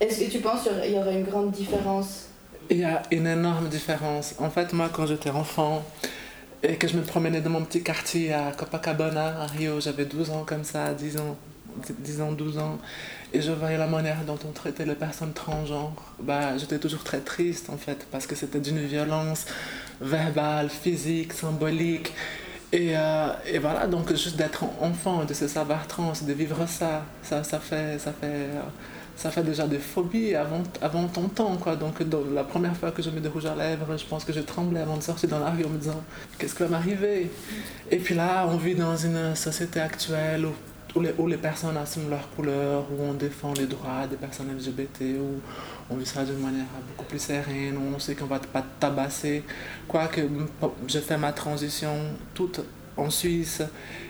[0.00, 2.26] est-ce que tu penses qu'il y aurait une grande différence?
[2.70, 4.34] Il y a une énorme différence.
[4.38, 5.84] En fait, moi, quand j'étais enfant
[6.62, 10.30] et que je me promenais dans mon petit quartier à Copacabana, à Rio, j'avais 12
[10.30, 11.36] ans comme ça, 10 ans,
[11.98, 12.78] 10 ans, 12 ans,
[13.32, 17.20] et je voyais la manière dont on traitait les personnes transgenres, bah, j'étais toujours très
[17.20, 19.46] triste en fait, parce que c'était d'une violence
[20.00, 22.12] verbale, physique, symbolique.
[22.72, 27.04] Et, euh, et, voilà, donc juste d'être enfant, de se savoir trans, de vivre ça,
[27.22, 28.48] ça, ça, fait, ça, fait,
[29.16, 31.56] ça fait déjà des phobies avant, avant ton temps.
[31.56, 31.74] Quoi.
[31.76, 31.94] Donc
[32.34, 34.80] la première fois que je mets des rouges à lèvres, je pense que je tremblais
[34.80, 36.02] avant de sortir dans la rue en me disant
[36.38, 37.30] qu'est-ce qui va m'arriver?
[37.90, 40.52] Et puis là, on vit dans une société actuelle où
[40.96, 44.48] où les, où les, personnes assument leur couleur, où on défend les droits des personnes
[44.56, 45.40] LGBT, où
[45.90, 49.42] on vit ça d'une manière beaucoup plus sereine, où on sait qu'on va pas tabasser.
[49.86, 50.22] Quoique
[50.88, 51.94] j'ai fait ma transition
[52.34, 52.60] toute
[52.96, 53.62] en Suisse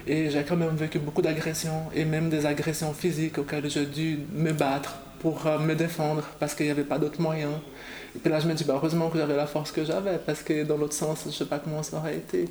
[0.07, 4.21] et j'ai quand même vécu beaucoup d'agressions et même des agressions physiques auxquelles j'ai dû
[4.33, 7.55] me battre pour euh, me défendre parce qu'il n'y avait pas d'autres moyens.
[8.15, 10.43] Et puis là, je me dis, bah, heureusement que j'avais la force que j'avais parce
[10.43, 12.49] que dans l'autre sens, je ne sais pas comment ça aurait été.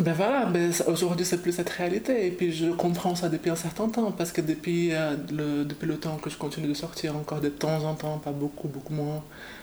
[0.00, 3.56] Ben voilà, ben aujourd'hui c'est plus cette réalité et puis je comprends ça depuis un
[3.56, 7.14] certain temps parce que depuis, euh, le, depuis le temps que je continue de sortir
[7.14, 9.22] encore de temps en temps, pas beaucoup, beaucoup moins,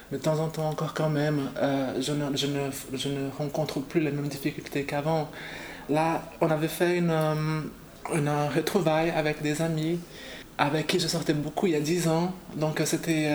[0.10, 3.30] mais de temps en temps encore quand même, euh, je, ne, je, ne, je, ne,
[3.38, 5.30] rencontre plus les mêmes difficultés qu'avant.
[5.90, 7.62] Là, on avait fait une, euh,
[8.16, 10.00] une retrouvaille avec des amis
[10.58, 13.30] avec qui je sortais beaucoup il y a 10 ans, donc c'était,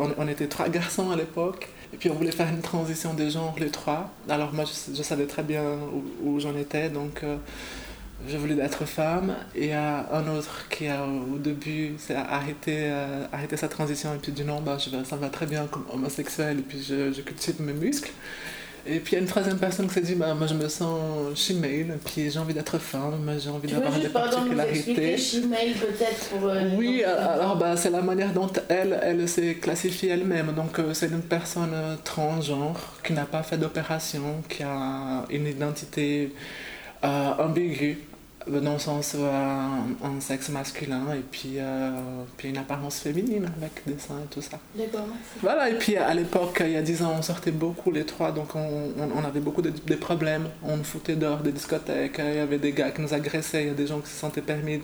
[0.00, 1.68] on, on était trois garçons à l'époque.
[1.92, 4.10] Et puis on voulait faire une transition de genre, les trois.
[4.28, 5.62] Alors moi, je, savais très bien
[6.22, 7.36] où, j'en étais, donc euh,
[8.26, 9.34] je voulais être femme.
[9.54, 13.68] Et il y a un autre qui, a, au début, s'est arrêté, euh, arrêté sa
[13.68, 17.12] transition et puis dit non, bah, ça va très bien comme homosexuel, et puis je,
[17.12, 18.12] je cultive mes muscles.
[18.84, 20.68] Et puis il y a une troisième personne qui s'est dit bah, Moi je me
[20.68, 20.98] sens
[21.36, 25.16] shemale, puis j'ai envie d'être femme, j'ai envie d'avoir des particularités.
[25.16, 26.48] Shemale peut-être pour.
[26.48, 30.52] Euh, oui, alors bah, c'est la manière dont elle, elle s'est classifiée elle-même.
[30.52, 35.46] Donc euh, c'est une personne euh, transgenre qui n'a pas fait d'opération, qui a une
[35.46, 36.32] identité
[37.02, 37.98] ambiguë.
[38.48, 41.58] Dans le sens un, un, sexe masculin et puis,
[42.36, 44.58] puis une apparence féminine avec des seins et tout ça.
[44.74, 45.06] D'accord.
[45.40, 48.32] Voilà, et puis à l'époque, il y a 10 ans, on sortait beaucoup les trois,
[48.32, 50.48] donc on, on, avait beaucoup de, problèmes.
[50.62, 53.68] On nous foutait dehors des discothèques, il y avait des gars qui nous agressaient, il
[53.68, 54.80] y a des gens qui se sentaient permis,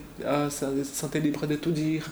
[0.50, 2.08] se sentaient libres de tout dire,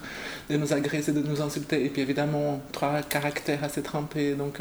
[0.51, 1.85] de nous agresser, de nous insulter.
[1.85, 4.61] Et puis évidemment, trois caractères assez trempés, donc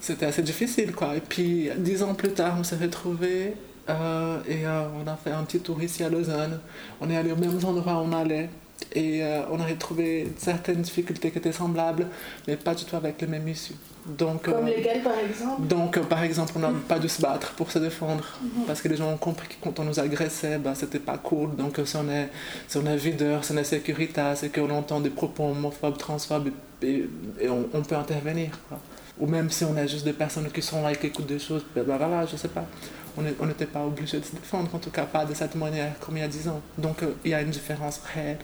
[0.00, 1.16] c'était assez difficile quoi.
[1.16, 3.54] Et puis dix ans plus tard, on s'est retrouvés
[4.00, 6.60] euh, et euh, on a fait un petit tour ici à Lausanne.
[7.00, 8.48] On est allé aux mêmes endroits où on allait
[8.94, 12.06] et euh, on a retrouvé certaines difficultés qui étaient semblables,
[12.46, 13.76] mais pas du tout avec les mêmes issues.
[14.04, 15.62] Donc, Comme lesquelles par exemple?
[15.68, 18.64] Donc par exemple, on n'a pas dû se battre pour se défendre mhm.
[18.66, 21.54] parce que les gens ont compris que quand on nous agressait, bah, c'était pas cool.
[21.54, 22.28] Donc si on est,
[22.66, 26.50] si on est videur, si on est sécuritaire, c'est qu'on entend des propos homophobes, transphobes
[26.82, 27.04] et,
[27.48, 28.50] on, on, peut intervenir.
[28.68, 28.80] Quoi.
[29.20, 31.38] Ou même si on a juste des personnes qui sont là et qui écoutent des
[31.38, 32.64] choses, ben voilà, je sais pas.
[33.16, 36.16] On n'était pas obligé de se défendre, en tout cas pas de cette manière comme
[36.16, 36.60] il y a 10 ans.
[36.78, 38.38] Donc euh, il y a une différence réelle.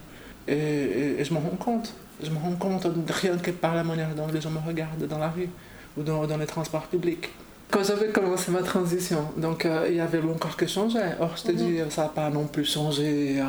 [0.47, 1.95] Et, je me rends compte.
[2.23, 5.19] Je me rends compte rien que par la manière dont les gens me regardent dans
[5.19, 5.49] la rue
[5.97, 7.31] ou dans, dans les transports publics.
[7.71, 11.03] Quand j'avais commencé ma transition, donc euh, il y avait encore que changer.
[11.21, 11.57] Or, je te mhm.
[11.59, 13.43] dis, ça n'a pas non plus changé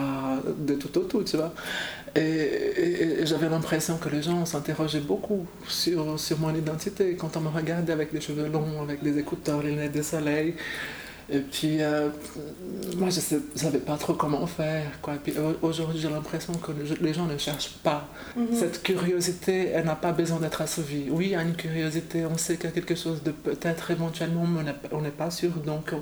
[0.58, 1.54] de tout au tout, tu vois.
[2.16, 7.16] Et, j'avais l'impression que les gens s'interrogeaient beaucoup sur, sur mon identité.
[7.16, 10.56] Quand on me regardait avec des cheveux longs, avec des écouteurs, les lunettes de soleil,
[11.32, 12.10] et puis, euh,
[12.98, 15.00] moi, je ne savais pas trop comment faire.
[15.02, 15.16] Quoi.
[15.16, 18.08] Et puis aujourd'hui, j'ai l'impression que les gens ne cherchent pas.
[18.36, 18.48] Mhm.
[18.54, 21.08] Cette curiosité, elle n'a pas besoin d'être assouvie.
[21.12, 23.92] Oui, il y a une curiosité, on sait qu'il y a quelque chose de peut-être
[23.92, 25.94] éventuellement, mais on n'est pas sûr, donc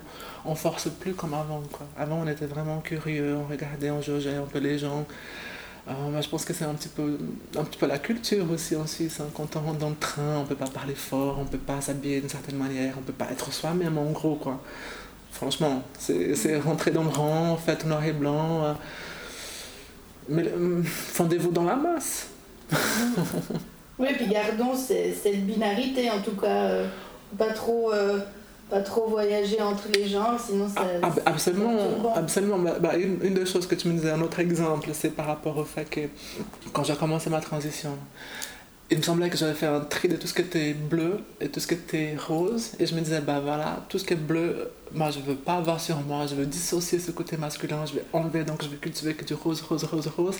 [0.45, 1.61] on, ne force plus comme avant.
[1.71, 1.87] Quoi.
[1.97, 5.05] Avant, on était vraiment curieux, on regardait, on jaugeait un peu les gens.
[5.89, 7.17] Euh, moi, je pense que c'est un petit peu,
[7.57, 9.19] un petit peu la culture aussi en Suisse.
[9.21, 9.27] Hein.
[9.33, 11.57] Quand on rentre dans le train, on ne peut pas parler fort, on ne peut
[11.57, 14.35] pas s'habiller d'une certaine manière, on ne peut pas être soi-même en gros.
[14.35, 14.61] Quoi.
[15.38, 18.63] Franchement, c'est rentrer dans le rang, fait noir et blanc.
[18.63, 18.73] Euh.
[20.30, 22.30] Mais euh, fondez-vous dans la masse.
[24.00, 26.82] oui, puis gardons cette binarité en tout cas.
[27.38, 27.91] pas trop
[28.69, 30.82] pas trop voyager entre les gens, sinon ça.
[31.02, 31.78] Ah, absolument,
[32.15, 32.58] absolument.
[32.58, 35.28] Bah, bah, une, une, des choses que tu me disais, un autre exemple, c'est par
[35.28, 36.02] rapport au fait que
[36.73, 37.91] quand j'ai commencé ma transition,
[38.89, 41.50] il me semblait que j'avais fait un tri de tout ce qui était bleu et
[41.50, 42.71] tout ce qui était rose.
[42.80, 45.56] Et je me disais, bah voilà, tout ce qui est bleu, moi je veux pas
[45.56, 48.78] avoir sur moi, je veux dissocier ce côté masculin, je vais enlever, donc je vais
[48.78, 50.38] cultiver que du rose, rose, rose, rose.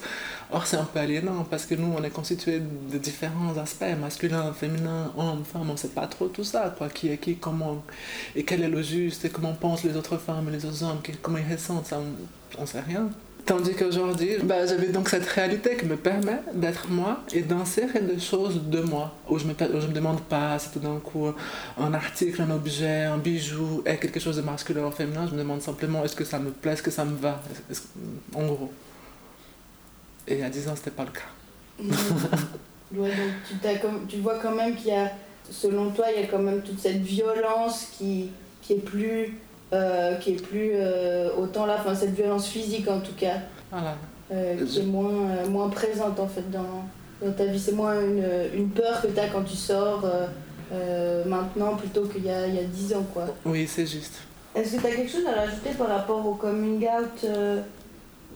[0.50, 4.54] Or c'est un peu aliénant parce que nous on est constitué de différents aspects, masculin,
[4.54, 7.84] féminin, homme, femme, on sait pas trop tout ça, quoi, qui est qui, comment,
[8.34, 11.02] et quel est le juste, et comment pensent les autres femmes et les autres hommes,
[11.22, 13.10] comment ils ressentent, ça on, on sait rien.
[13.48, 18.20] Tandis qu'aujourd'hui, bah, j'avais donc cette réalité qui me permet d'être moi et d'insérer des
[18.20, 21.28] choses de moi, où je ne me, me demande pas si tout d'un coup
[21.78, 25.40] un article, un objet, un bijou est quelque chose de masculin ou féminin, je me
[25.40, 27.42] demande simplement est-ce que ça me plaît, est-ce que ça me va,
[28.36, 28.70] en gros.
[30.28, 31.22] Et à 10 ans, c'était pas le cas.
[31.80, 33.00] Mmh.
[33.48, 33.54] tu,
[34.10, 35.10] tu, vois quand même qu'il y a,
[35.50, 38.30] selon toi, il y a quand même toute cette violence qui,
[38.62, 39.28] qui est plus euh,
[39.72, 43.38] qui est plus euh, autant là, enfin cette violence physique en tout cas,
[44.32, 46.86] euh, qui est moins, moins présente en fait dans,
[47.22, 47.60] dans ta vie.
[47.60, 50.06] C'est moins une, une, peur que tu as quand tu sors
[51.26, 53.26] maintenant plutôt qu'il y a, il y a 10 ans quoi.
[53.46, 54.20] Oui, c'est juste.
[54.56, 57.26] Est-ce que tu as quelque chose à rajouter par rapport au coming out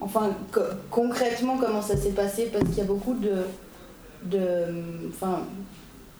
[0.02, 0.34] Enfin,
[0.90, 2.50] concrètement, comment ça s'est passé?
[2.52, 3.46] Parce qu'il y a beaucoup de.
[4.24, 4.64] de
[5.08, 5.42] enfin,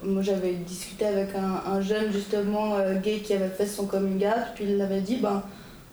[0.03, 4.55] moi j'avais discuté avec un, jeune justement euh, gay qui avait fait son coming out,
[4.55, 5.43] puis il avait dit ben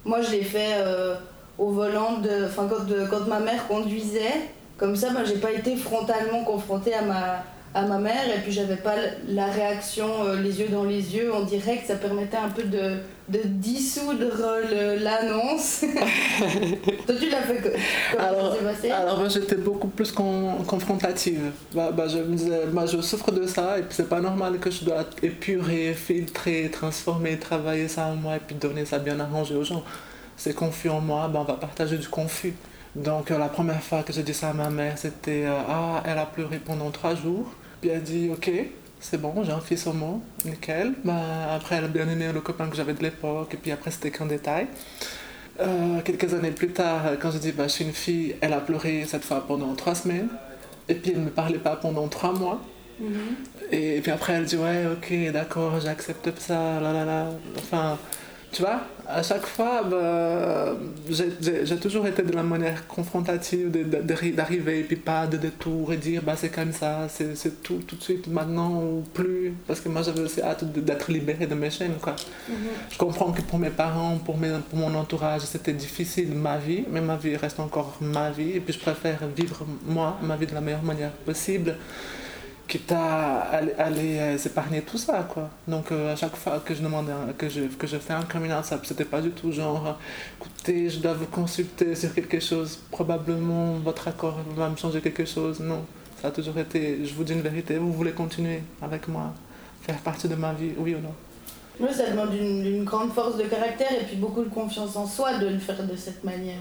[0.06, 1.16] moi je l'ai fait euh,
[1.58, 2.46] au volant de.
[2.46, 7.04] Enfin quand, quand ma mère conduisait, comme ça ben, j'ai pas été frontalement confrontée à
[7.04, 7.44] ma
[7.74, 8.28] à ma mère.
[8.36, 8.96] Et puis j'avais pas
[9.28, 12.98] la réaction euh, les yeux dans les yeux dirait que ça permettait un peu de,
[13.30, 14.26] de dissoudre
[15.00, 15.82] l'annonce.
[17.06, 18.92] Toi tu l'as fait comment alors, passé?
[18.92, 21.52] alors moi j'étais beaucoup plus confrontative.
[21.74, 24.60] Bah, bah, je me disais bah, je souffre de ça et puis c'est pas normal
[24.60, 29.20] que je dois épurer filtrer transformer travailler ça en moi et puis donner ça bien
[29.20, 29.84] arrangé aux gens.
[30.36, 32.54] C'est confus en moi bah, on va partager du confus.
[32.96, 36.04] Donc euh, la première fois que j'ai dit ça à ma mère, c'était euh, Ah,
[36.06, 37.54] elle a pleuré pendant trois jours.
[37.82, 38.52] Puis elle dit Ok,
[39.00, 40.94] c'est bon, j'ai un fils au monde, nickel.
[41.04, 43.92] Bah, après, elle a bien aimé le copain que j'avais de l'époque, et puis après,
[43.92, 44.68] c'était qu'un détail.
[45.60, 48.62] Euh, quelques années plus tard, quand j'ai dit bah, Je suis une fille, elle a
[48.62, 50.30] pleuré cette fois pendant trois semaines.
[50.88, 52.62] Et puis elle ne me parlait pas pendant trois mois.
[53.02, 53.74] Mm-hmm.
[53.74, 57.30] Et puis après, elle dit Ouais, ok, d'accord, j'accepte ça, là là là.
[57.58, 57.98] Enfin
[58.52, 60.76] tu vois, à chaque fois, bah,
[61.08, 66.24] j'ai toujours été de la manière confrontative d'arriver et puis pas de détour et dire
[66.24, 69.54] bah, c'est comme ça, c'est tout, tout de suite, maintenant ou plus.
[69.68, 71.98] Parce que moi j'avais aussi hâte d'être libérée de mes chaînes.
[72.02, 72.16] Quoi.
[72.16, 72.54] Mm-hmm.
[72.92, 76.86] Je comprends que pour mes parents, pour, mes, pour mon entourage, c'était difficile ma vie,
[76.90, 80.48] mais ma vie reste encore ma vie et puis je préfère vivre moi, ma vie
[80.48, 81.76] de la meilleure manière possible
[82.70, 83.42] quitte à
[83.78, 85.50] aller, euh, s'épargner tout ça quoi.
[85.68, 88.64] Donc euh, à chaque fois que je demandais que je que je fais un criminel
[88.64, 89.98] ça c'était pas du tout genre
[90.38, 92.80] écoutez je dois vous consulter sur quelque chose.
[92.92, 95.60] Probablement votre accord va me changer quelque chose.
[95.60, 95.82] Non.
[96.22, 99.34] Ça a toujours été je vous dis une vérité vous voulez continuer avec moi
[99.82, 101.16] faire partie de ma vie oui ou non?
[101.80, 105.38] Oui, ça demande une, grande force de caractère et puis beaucoup de confiance en soi
[105.38, 106.58] de le faire de cette manière.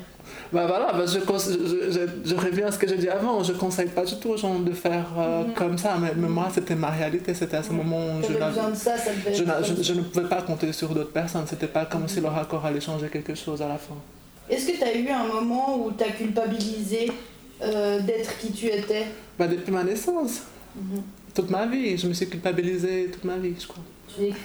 [0.52, 3.42] Bah voilà, bah je, je, je, reviens à ce que j'ai dit avant.
[3.42, 5.54] Je ne conseille pas du tout aux gens de faire euh, mhm.
[5.54, 7.34] comme ça, mais, moi c'était ma réalité.
[7.34, 10.72] C'était à ce moment où je, besoin de ça, ça je, ne pouvais pas compter
[10.72, 11.46] sur d'autres personnes.
[11.46, 13.96] C'était pas comme si leur accord allait changer quelque chose à la fin.
[14.48, 17.10] Est-ce que tu as eu un moment où tu as culpabilisé
[17.62, 19.06] euh, d'être qui tu étais?
[19.38, 20.42] Bah, Depuis ma naissance.
[20.76, 21.02] Mhm.
[21.34, 21.96] Toute ma vie.
[21.96, 23.82] Je me suis culpabilisée toute ma vie, je crois.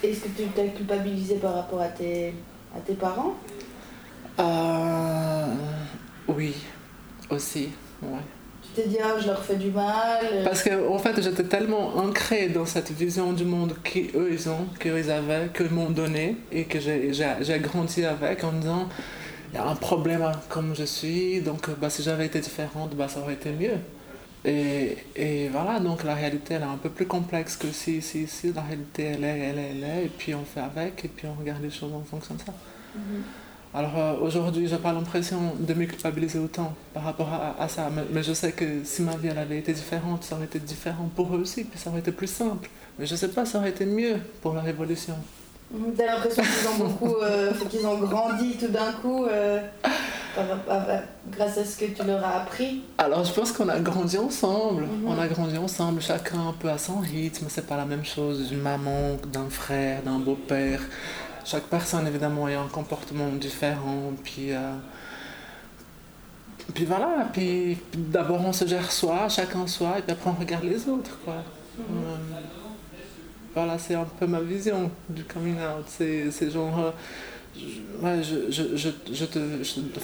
[0.03, 2.34] Est-ce que tu t'es culpabilisé par rapport à tes,
[2.76, 3.34] à tes parents?
[4.39, 5.45] Euh,
[6.28, 6.55] Oui,
[7.30, 7.70] aussi.
[8.01, 8.20] Ouais.
[8.61, 11.95] Tu t'es dit, ah, je leur fais du mal Parce qu'en en fait, j'étais tellement
[11.97, 16.66] ancrée dans cette vision du monde qu'eux, ils ont, qu'ils avaient, qu'ils m'ont donné, et
[16.66, 18.89] que j'ai grandi avec en me disant,
[19.53, 23.07] il y a un problème comme je suis, donc bah, si j'avais été différente, bah,
[23.07, 23.78] ça aurait été mieux.
[24.46, 28.28] Et, et, voilà, donc la réalité, elle est un peu plus complexe que si, si,
[28.28, 31.08] si la réalité, elle est, elle est, elle est, et puis on fait avec, et
[31.08, 32.52] puis on regarde les choses en fonction de ça.
[32.52, 33.76] Mm-hmm.
[33.76, 37.89] Alors euh, aujourd'hui, j'ai pas l'impression de me culpabiliser autant par rapport à, à ça,
[38.12, 41.10] mais, je sais que si ma vie elle avait été différente, ça aurait été différent
[41.16, 42.70] pour eux aussi, puis ça aurait été plus simple.
[43.00, 45.16] Mais je sais pas, ça aurait été mieux pour la révolution.
[45.74, 45.94] Mm-hmm.
[45.96, 49.26] T'as l'impression qu'ils ont beaucoup, euh, qu'ils ont grandi tout d'un coup.
[49.26, 49.62] Euh
[51.30, 54.84] grâce à ce que tu leur as appris Alors, je pense qu'on a grandi ensemble.
[54.84, 55.08] Mhm.
[55.08, 57.46] On a grandi ensemble, chacun un peu à son rythme.
[57.50, 60.82] C'est pas la même chose d'une maman, d'un frère, d'un beau-père.
[61.46, 64.12] Chaque personne, évidemment, a un comportement différent.
[64.24, 64.74] Puis, euh,
[66.74, 67.28] puis voilà.
[67.32, 71.20] Puis, d'abord, on se gère soi, chacun soi, et puis après, on regarde les autres.
[71.24, 71.36] Quoi.
[71.78, 71.84] Mhm.
[71.90, 72.38] Euh,
[73.54, 75.86] voilà, c'est un peu ma vision du coming out.
[75.88, 76.80] C'est genre.
[76.80, 76.92] Euh,
[77.56, 79.39] je, je, je, te,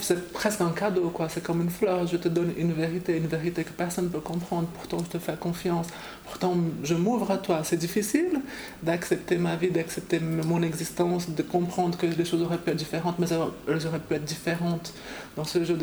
[0.00, 1.28] c'est presque un cadeau, quoi.
[1.28, 2.06] C'est comme une fleur.
[2.06, 4.68] Je te donne une vérité, une vérité que personne ne peut comprendre.
[4.68, 5.88] Pourtant, je te fais confiance.
[6.24, 7.62] Pourtant, je m'ouvre à toi.
[7.64, 8.40] C'est difficile
[8.82, 13.18] d'accepter ma vie, d'accepter mon existence, de comprendre que les choses auraient pu être différentes,
[13.18, 13.26] mais
[13.68, 14.92] elles auraient pu être différentes.
[15.36, 15.76] Dans ce jeu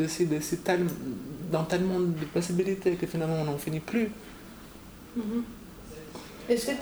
[0.64, 0.86] tel,
[1.52, 4.10] dans tellement de possibilités que finalement, on n'en finit plus.
[5.16, 5.42] Mm-hmm.
[6.48, 6.72] Est-ce que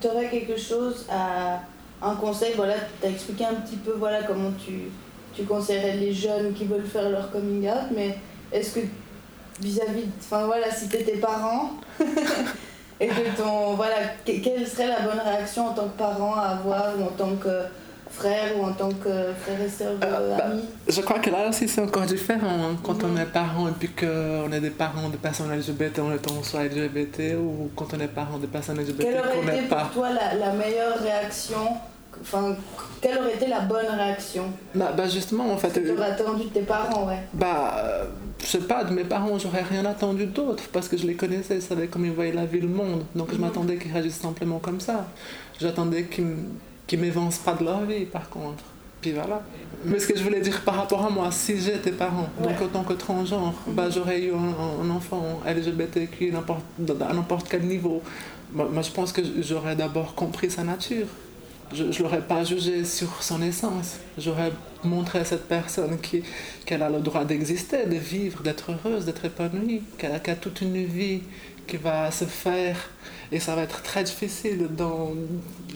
[0.00, 1.62] tu aurais quelque chose à
[2.02, 4.90] un conseil, voilà, tu as expliqué un petit peu voilà, comment tu,
[5.34, 8.18] tu conseillerais les jeunes qui veulent faire leur coming out, mais
[8.52, 8.80] est-ce que
[9.60, 11.70] vis-à-vis, enfin voilà, si tu tes parents
[13.00, 16.98] et que ton, voilà, quelle serait la bonne réaction en tant que parent à avoir
[16.98, 17.62] ou en tant que
[18.10, 20.44] frère ou en tant que frère et soeur euh, euh, bah,
[20.86, 22.46] Je crois que là aussi c'est encore différent.
[22.46, 22.76] Hein.
[22.82, 23.20] Quand on mhm.
[23.20, 27.36] est parent et puis qu'on est des parents de personnes LGBT, on est soit LGBT
[27.38, 30.52] ou quand on est parent de personnes LGBT, Quelle aurait été pour toi la, la
[30.52, 31.76] meilleure réaction
[32.20, 32.56] Enfin,
[33.00, 34.44] quelle aurait été la bonne réaction
[34.74, 35.72] bah, bah justement, en fait.
[35.72, 37.18] Tu aurais attendu de tes parents, ouais.
[37.32, 38.04] Bah, euh,
[38.40, 41.56] je sais pas, de mes parents, j'aurais rien attendu d'autre parce que je les connaissais,
[41.56, 43.04] je savais comment ils voyaient la vie, le monde.
[43.14, 43.40] Donc je mhm.
[43.42, 45.06] m'attendais qu'ils réagissent simplement comme ça.
[45.60, 46.36] J'attendais qu'ils
[46.86, 48.64] qu m'évancent pas de leur vie, par contre.
[49.00, 49.42] Puis voilà.
[49.84, 52.68] Mais ce que je voulais dire par rapport à moi, si j'étais parent, donc en
[52.68, 53.92] tant que transgenre, bah, mhm.
[53.92, 56.32] j'aurais eu un, un enfant LGBTQ
[57.00, 58.02] à n'importe quel niveau.
[58.52, 61.06] Moi, je pense que j'aurais d'abord compris sa nature
[61.74, 63.98] je ne l'aurais pas jugé sur son essence.
[64.18, 64.52] J'aurais
[64.84, 65.98] montré à cette personne
[66.66, 70.84] qu'elle a le droit d'exister, de vivre, d'être heureuse, d'être épanouie, qu'elle a, toute une
[70.84, 71.22] vie
[71.66, 72.76] qui va se faire
[73.30, 75.12] et ça va être très difficile dans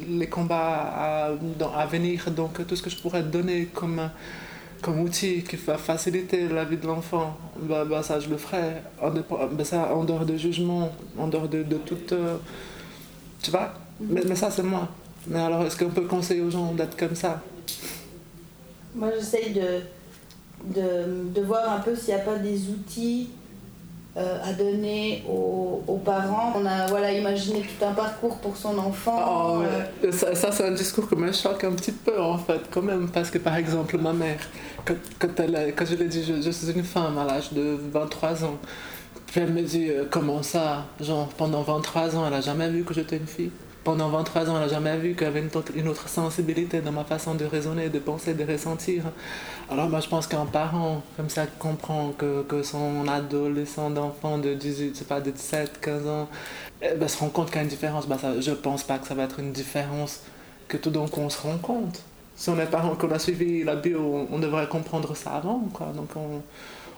[0.09, 1.30] les combats
[1.74, 2.30] à, venir.
[2.30, 4.11] Donc tout ce que je pourrais donner comme,
[4.82, 8.82] comme outil qui va faciliter la vie de l'enfant, bah, bah, ça je le ferai.
[9.01, 12.12] En, bah, ça, en dehors de jugement, en dehors de, toute...
[12.12, 12.36] Euh,
[13.42, 13.72] tu vois?
[14.01, 14.88] Mais ça c'est moi.
[15.29, 17.41] Mais alors, est-ce qu'on peut conseiller aux gens d'être comme ça?
[18.95, 19.81] Moi, j'essaye de,
[20.64, 23.29] de, de, voir un peu s'il n'y a pas des outils
[24.16, 26.55] euh, à donner aux, aux, parents.
[26.57, 29.59] On a voilà, imaginé tout un parcours pour son enfant.
[29.59, 30.12] Oh, euh.
[30.12, 33.09] Ça, ça c'est un discours qui me choque un petit peu, en fait, quand même.
[33.09, 34.39] Parce que, par exemple, ma mère,
[34.85, 37.53] quand, quand, elle, quand je lui ai dit je, je suis une femme à l'âge
[37.53, 38.57] de 23 ans,
[39.27, 40.87] puis elle me dit euh, comment ça?
[41.01, 43.51] Genre, pendant 23 ans, elle n'a jamais vu que j'étais une fille.
[43.87, 45.45] Pendant 23 ans, elle n'a jamais vu qu'il y avait
[45.76, 49.05] une, autre sensibilité dans ma façon de raisonner, de penser, de ressentir.
[49.70, 54.97] Alors moi, je pense qu'un parent comme ça comprend que, son adolescent d'enfant de 18,
[54.97, 56.28] c'est pas de 17, 15 ans,
[56.82, 58.09] eh ben, se rend compte qu'il y a une différence.
[58.09, 60.22] Ben, ça, je pense pas que ça va être une différence
[60.66, 62.03] que tout d'un coup on se rend compte.
[62.34, 65.62] Si on est parent, qu'on a suivi la bio, on, devrait comprendre ça avant.
[65.95, 66.43] Donc on,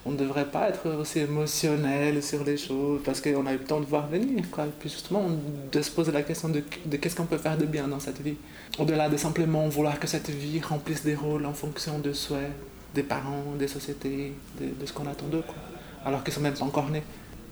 [0.06, 3.64] on ne devrait pas être aussi émotionnel sur les choses parce qu'on a eu le
[3.64, 4.44] temps de voir venir.
[4.50, 4.64] Quoi.
[4.64, 5.24] Et puis justement,
[5.72, 8.20] de se poser la question de, de qu'est-ce qu'on peut faire de bien dans cette
[8.20, 8.36] vie?
[8.78, 12.52] Au-delà de simplement vouloir que cette vie remplisse des rôles en fonction de souhaits
[12.94, 15.42] des parents, des sociétés, de, ce qu'on attend d'eux.
[15.46, 15.56] Quoi.
[16.04, 17.02] Alors qu'ils sont même pas encore nés.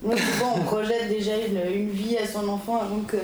[0.01, 3.17] Moi, souvent, on projette déjà une, vie à son enfant avant que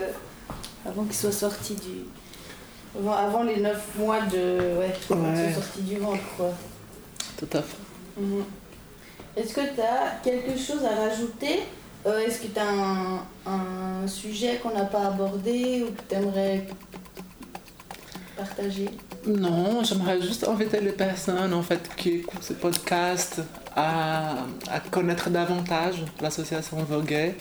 [0.86, 3.08] avant qu'il soit sorti du...
[3.10, 4.78] Avant, les 9 mois de...
[4.78, 5.54] Ouais, ouais.
[5.54, 6.52] sorti du ventre, quoi.
[7.38, 7.78] Tout à fait.
[8.20, 8.44] Mhm.
[9.36, 11.64] Est-ce que tu as quelque chose à rajouter
[12.06, 16.68] euh, Est-ce que tu as un, sujet qu'on n'a pas abordé ou que tu aimerais
[18.38, 18.90] partager?
[19.26, 23.42] Non, j'aimerais juste inviter les personnes en fait, qui écoutent ce podcast
[23.76, 24.36] à,
[24.92, 27.36] connaître davantage l'association Voguet.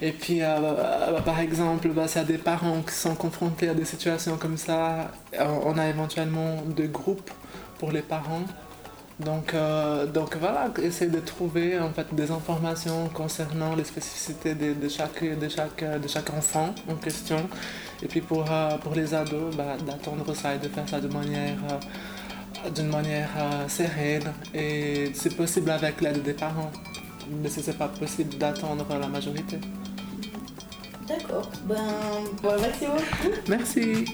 [0.00, 3.74] Et puis, euh, euh, par exemple, bah, s'il y des parents qui sont confrontés à
[3.74, 7.30] des situations comme ça, on a éventuellement deux groupes
[7.78, 8.44] pour les parents
[9.20, 14.74] donc, euh, donc voilà, essayer de trouver en fait des informations concernant les spécificités de,
[14.74, 17.36] de, chaque, de, chaque, de chaque enfant en question.
[18.02, 21.06] Et puis pour, euh, pour les ados, bah, d'attendre ça et de faire ça de
[21.06, 23.30] manière, euh, d'une manière
[23.68, 26.72] sereine et c'est possible avec l'aide des parents.
[27.30, 29.58] Mais si c'est pas possible d'attendre la majorité.
[31.06, 31.50] D'accord.
[31.66, 31.76] Ben,
[32.42, 33.34] merci beaucoup.
[33.48, 34.04] Merci.